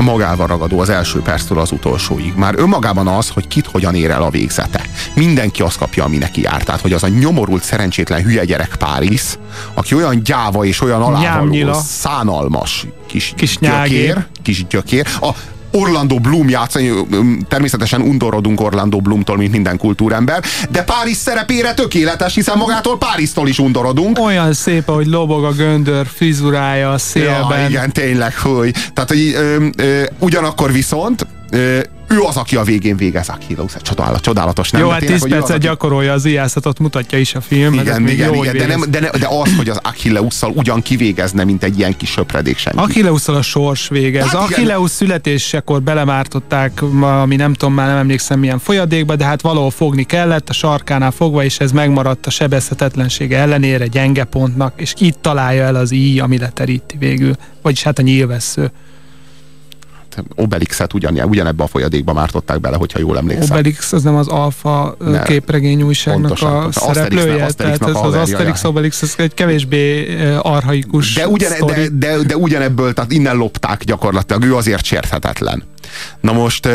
magával 0.01 0.47
ragadó 0.47 0.79
az 0.79 0.89
első 0.89 1.19
perctől 1.19 1.59
az 1.59 1.71
utolsóig. 1.71 2.33
Már 2.35 2.53
önmagában 2.57 3.07
az, 3.07 3.29
hogy 3.29 3.47
kit 3.47 3.67
hogyan 3.67 3.95
ér 3.95 4.09
el 4.09 4.23
a 4.23 4.29
végzete. 4.29 4.81
Mindenki 5.15 5.61
azt 5.61 5.77
kapja, 5.77 6.03
ami 6.03 6.17
neki 6.17 6.41
jár. 6.41 6.63
Tehát, 6.63 6.81
hogy 6.81 6.93
az 6.93 7.03
a 7.03 7.07
nyomorult, 7.07 7.63
szerencsétlen 7.63 8.23
hülye 8.23 8.45
gyerek 8.45 8.75
Párizs, 8.75 9.37
aki 9.73 9.95
olyan 9.95 10.23
gyáva 10.23 10.65
és 10.65 10.81
olyan 10.81 11.01
alávaló, 11.01 11.73
szánalmas 11.73 12.85
kis, 13.07 13.33
kis 13.35 13.57
gyökér, 13.57 14.25
kis 14.41 14.67
gyökér. 14.67 15.07
A, 15.21 15.29
Orlando 15.75 16.19
Bloom 16.19 16.49
játszani, 16.49 16.91
természetesen 17.47 18.01
undorodunk 18.01 18.61
Orlando 18.61 18.97
Bloomtól, 18.97 19.37
mint 19.37 19.51
minden 19.51 19.77
kultúrember, 19.77 20.43
de 20.69 20.83
Párizs 20.83 21.17
szerepére 21.17 21.73
tökéletes, 21.73 22.33
hiszen 22.33 22.57
magától 22.57 22.97
Párizstól 22.97 23.47
is 23.47 23.59
undorodunk. 23.59 24.19
Olyan 24.19 24.53
szép, 24.53 24.85
hogy 24.85 25.07
lobog 25.07 25.43
a 25.43 25.51
göndör 25.51 26.05
frizurája 26.07 26.91
a 26.91 26.97
szélben. 26.97 27.59
Ja, 27.59 27.67
igen, 27.69 27.91
tényleg, 27.91 28.37
hogy. 28.37 28.71
Tehát, 28.93 29.09
hogy 29.09 29.33
ö, 29.35 29.65
ö, 29.77 30.03
ugyanakkor 30.19 30.71
viszont 30.71 31.27
ö, 31.49 31.79
ő 32.13 32.21
az, 32.21 32.37
aki 32.37 32.55
a 32.55 32.63
végén 32.63 32.97
végez 32.97 33.29
Achilleus. 33.29 33.71
Csodálatos, 33.81 34.21
csodálatos. 34.21 34.71
Nem? 34.71 34.81
Jó, 34.81 34.89
hát 34.89 35.05
10 35.05 35.27
percet 35.27 35.57
gyakorolja 35.57 36.13
az 36.13 36.25
ijászatot, 36.25 36.79
mutatja 36.79 37.17
is 37.17 37.35
a 37.35 37.41
film. 37.41 37.73
Igen, 37.73 38.07
igen, 38.07 38.33
igen 38.33 38.57
de, 38.57 38.65
nem, 38.65 38.83
de, 38.89 38.99
ne, 38.99 39.09
de 39.09 39.27
az, 39.27 39.55
hogy 39.57 39.69
az 39.69 39.79
Achilleusszal 39.83 40.51
ugyan 40.55 40.81
kivégezne, 40.81 41.43
mint 41.43 41.63
egy 41.63 41.77
ilyen 41.77 41.97
kis 41.97 42.09
söpredék 42.09 42.57
senki. 42.57 42.79
Achilleusszal 42.79 43.35
a 43.35 43.41
sors 43.41 43.87
végez. 43.87 44.25
Hát 44.25 44.33
Achilleus 44.33 44.91
születésekor 44.91 45.81
belemártották, 45.81 46.81
ami 47.21 47.35
nem 47.35 47.53
tudom, 47.53 47.73
már 47.73 47.87
nem 47.87 47.97
emlékszem 47.97 48.39
milyen 48.39 48.59
folyadékba, 48.59 49.15
de 49.15 49.25
hát 49.25 49.41
valahol 49.41 49.71
fogni 49.71 50.03
kellett, 50.03 50.49
a 50.49 50.53
sarkánál 50.53 51.11
fogva, 51.11 51.43
és 51.43 51.59
ez 51.59 51.71
megmaradt 51.71 52.25
a 52.25 52.29
sebezhetetlensége 52.29 53.37
ellenére 53.37 53.87
gyenge 53.87 54.23
pontnak, 54.23 54.73
és 54.75 54.93
itt 54.97 55.17
találja 55.21 55.63
el 55.63 55.75
az 55.75 55.91
íj, 55.91 56.19
ami 56.19 56.37
leteríti 56.37 56.95
végül. 56.99 57.35
Vagyis 57.61 57.83
hát 57.83 57.99
a 57.99 58.01
nyílvessző. 60.15 60.43
Obelixet 60.43 60.93
ugyan, 60.93 61.19
ugyanebbe 61.19 61.63
a 61.63 61.67
folyadékba 61.67 62.13
mártották 62.13 62.59
bele, 62.59 62.75
hogyha 62.75 62.99
jól 62.99 63.17
emlékszem. 63.17 63.57
Obelix 63.57 63.93
az 63.93 64.03
nem 64.03 64.15
az 64.15 64.27
alfa 64.27 64.95
ne, 64.99 65.21
képregény 65.21 65.81
újságnak 65.81 66.21
pontosan, 66.21 66.63
a 66.63 66.71
szereplője, 66.71 67.51
tehát 67.51 67.87
ez 67.87 67.95
az 67.95 68.13
Asterix 68.13 68.63
Obelix, 68.63 69.01
ez 69.01 69.13
egy 69.17 69.33
kevésbé 69.33 70.15
arhaikus 70.41 71.13
de, 71.13 71.27
ugyan, 71.27 71.51
de, 71.65 71.87
de, 71.91 72.17
de 72.17 72.37
ugyanebből, 72.37 72.93
tehát 72.93 73.11
innen 73.11 73.35
lopták 73.35 73.83
gyakorlatilag, 73.83 74.43
ő 74.43 74.55
azért 74.55 74.85
sérthetetlen. 74.85 75.63
Na 76.21 76.31
most, 76.31 76.67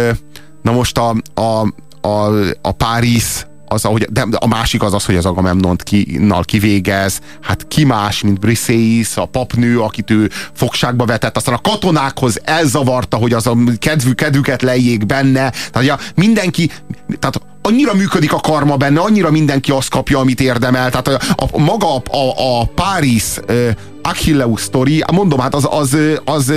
na 0.63 0.73
most 0.73 0.99
a, 0.99 1.15
a, 1.35 1.67
a, 2.09 2.31
a 2.63 2.73
Párizs 2.73 3.47
az, 3.69 3.85
ahogy, 3.85 4.03
de 4.03 4.27
a 4.39 4.47
másik 4.47 4.83
az 4.83 4.95
az, 4.95 5.05
hogy 5.05 5.17
az 5.17 5.27
Agamemnont 5.27 5.83
ki, 5.83 6.21
kivégez, 6.43 7.21
hát 7.41 7.69
ki 7.69 7.85
más, 7.85 8.23
mint 8.23 8.41
Briseis, 8.41 9.17
a 9.17 9.25
papnő, 9.25 9.81
akit 9.81 10.11
ő 10.11 10.31
fogságba 10.53 11.05
vetett, 11.05 11.37
aztán 11.37 11.55
a 11.55 11.61
katonákhoz 11.61 12.41
elzavarta, 12.45 13.17
hogy 13.17 13.33
az 13.33 13.47
a 13.47 13.57
kedvű, 13.79 14.13
kedvüket 14.13 14.63
lejjék 14.63 15.07
benne, 15.07 15.53
tehát 15.73 15.89
ja, 15.89 15.99
mindenki, 16.15 16.71
tehát 17.19 17.41
annyira 17.69 17.95
működik 17.95 18.33
a 18.33 18.41
karma 18.41 18.77
benne, 18.77 19.01
annyira 19.01 19.31
mindenki 19.31 19.71
azt 19.71 19.91
kapja, 19.91 20.19
amit 20.19 20.41
érdemel. 20.41 20.91
Tehát 20.91 21.09
a, 21.09 21.45
a, 21.53 21.59
maga 21.59 21.95
a, 21.95 22.03
a, 22.17 22.61
a 22.61 22.65
Párizs 22.65 23.37
uh, 23.49 23.69
Achilleus 24.03 24.61
sztori, 24.61 25.05
mondom, 25.13 25.41
hát 25.41 25.55
az, 25.55 25.69
az, 25.71 25.97
az 26.25 26.53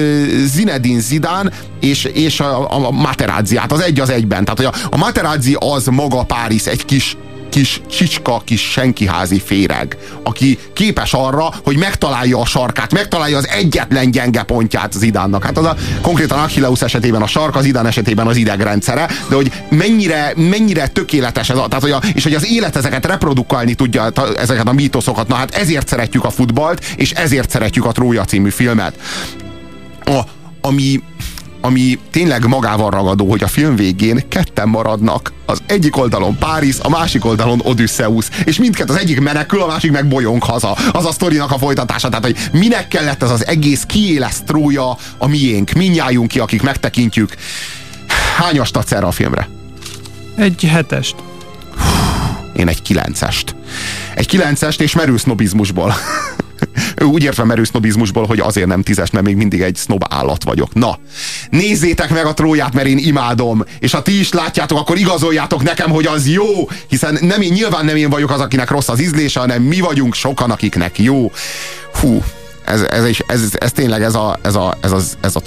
Zinedine 0.46 1.00
Zidán 1.00 1.52
és, 1.80 2.04
és 2.04 2.40
a, 2.40 2.86
a 2.86 2.92
Materazzi, 2.92 3.58
hát 3.58 3.72
az 3.72 3.82
egy 3.82 4.00
az 4.00 4.10
egyben. 4.10 4.44
Tehát 4.44 4.60
hogy 4.60 4.82
a, 4.90 4.96
a 4.96 4.98
Materazzi 4.98 5.56
az 5.60 5.86
maga 5.86 6.24
Párizs, 6.24 6.66
egy 6.66 6.86
kis 6.86 7.18
kis 7.52 7.82
csicska, 7.90 8.42
kis 8.46 8.62
senkiházi 8.62 9.40
féreg, 9.40 9.98
aki 10.24 10.60
képes 10.74 11.14
arra, 11.14 11.54
hogy 11.64 11.78
megtalálja 11.78 12.40
a 12.40 12.46
sarkát, 12.46 12.94
megtalálja 12.94 13.38
az 13.38 13.48
egyetlen 13.48 14.12
gyenge 14.12 14.44
pontját 14.44 14.96
az 14.96 15.02
idánnak. 15.02 15.44
Hát 15.44 15.58
az 15.58 15.66
a 15.66 15.76
konkrétan 16.02 16.40
Achilleus 16.40 16.82
esetében 16.82 17.22
a 17.22 17.28
sark, 17.28 17.56
az 17.56 17.66
idán 17.66 17.86
esetében 17.86 18.28
az 18.28 18.36
idegrendszere, 18.36 19.10
de 19.30 19.36
hogy 19.36 19.52
mennyire, 19.70 20.34
mennyire 20.36 20.88
tökéletes 20.88 21.50
ez 21.50 21.58
a, 21.58 21.68
tehát 21.68 21.82
hogy 21.84 21.92
a, 21.92 22.02
és 22.14 22.24
hogy 22.24 22.34
az 22.34 22.46
élet 22.46 22.76
ezeket 22.76 23.06
reprodukálni 23.06 23.74
tudja, 23.74 24.12
ezeket 24.38 24.68
a 24.68 24.74
mítoszokat, 24.74 25.28
na 25.28 25.36
hát 25.36 25.56
ezért 25.56 25.88
szeretjük 25.88 26.24
a 26.24 26.30
futballt, 26.30 26.86
és 26.96 27.12
ezért 27.12 27.50
szeretjük 27.50 27.86
a 27.86 27.92
Trója 27.92 28.26
című 28.26 28.50
filmet. 28.50 28.94
A, 30.06 30.20
ami 30.62 31.04
ami 31.62 32.00
tényleg 32.12 32.48
magával 32.48 32.90
ragadó, 32.90 33.30
hogy 33.30 33.44
a 33.44 33.48
film 33.48 33.76
végén 33.76 34.28
ketten 34.28 34.70
maradnak. 34.70 35.34
Az 35.46 35.62
egyik 35.66 35.98
oldalon 35.98 36.38
Párizs, 36.38 36.78
a 36.82 36.90
másik 36.90 37.26
oldalon 37.26 37.62
Odysseus, 37.64 38.28
és 38.44 38.58
mindkett 38.58 38.90
az 38.90 38.98
egyik 38.98 39.20
menekül, 39.20 39.62
a 39.62 39.68
másik 39.68 39.92
meg 39.92 40.08
bolyong 40.08 40.44
haza. 40.44 40.72
Az 40.92 41.06
a 41.06 41.12
sztorinak 41.12 41.52
a 41.52 41.58
folytatása, 41.58 42.10
tehát 42.10 42.26
hogy 42.26 42.38
minek 42.52 42.88
kellett 42.88 43.24
ez 43.24 43.32
az 43.32 43.48
egész, 43.48 43.84
kié 43.84 44.18
lesz 44.18 44.42
trója 44.46 44.98
a 45.18 45.28
miénk, 45.28 45.72
minnyájunk 45.72 46.28
ki, 46.28 46.40
akik 46.40 46.62
megtekintjük. 46.62 47.36
Hányast 48.38 48.78
adsz 48.78 48.92
erre 48.92 49.06
a 49.06 49.12
filmre? 49.12 49.50
Egy 50.36 50.64
hetest. 50.64 51.16
Én 52.56 52.68
egy 52.68 52.82
kilencest. 52.82 53.56
Egy 54.16 54.28
kilencest 54.28 54.82
és 54.82 54.96
merő 54.96 55.18
sznobizmusból. 55.18 55.94
Úgy 57.04 57.24
értve 57.24 57.44
merő 57.44 57.64
sznobizmusból, 57.64 58.26
hogy 58.26 58.40
azért 58.40 58.68
nem 58.68 58.82
tízes, 58.82 59.10
mert 59.10 59.26
még 59.26 59.36
mindig 59.36 59.62
egy 59.62 59.76
sznob 59.76 60.04
állat 60.10 60.44
vagyok. 60.44 60.74
Na, 60.74 61.00
nézzétek 61.50 62.10
meg 62.10 62.26
a 62.26 62.34
tróját, 62.34 62.74
mert 62.74 62.88
én 62.88 62.98
imádom, 62.98 63.64
és 63.80 63.92
ha 63.92 64.02
ti 64.02 64.20
is 64.20 64.32
látjátok, 64.32 64.78
akkor 64.78 64.98
igazoljátok 64.98 65.64
nekem, 65.64 65.90
hogy 65.90 66.06
az 66.06 66.28
jó, 66.28 66.70
hiszen 66.88 67.18
nem 67.22 67.42
én, 67.42 67.52
nyilván 67.52 67.86
nem 67.86 67.96
én 67.96 68.10
vagyok 68.10 68.32
az, 68.32 68.40
akinek 68.40 68.70
rossz 68.70 68.90
az 68.90 69.02
ízlése, 69.02 69.40
hanem 69.40 69.62
mi 69.62 69.80
vagyunk 69.80 70.14
sokan, 70.14 70.52
akiknek 70.52 71.00
jó. 71.00 71.32
Hú, 72.00 72.24
ez, 72.66 72.82
ez, 72.82 73.04
ez, 73.04 73.18
ez, 73.28 73.50
ez 73.60 73.72
tényleg 73.72 74.04
ez 74.04 74.16
a, 74.16 74.40
ez 74.42 74.56
a, 74.56 74.78
ez 74.82 74.92
a, 74.92 75.00
ez 75.22 75.36
a 75.36 75.40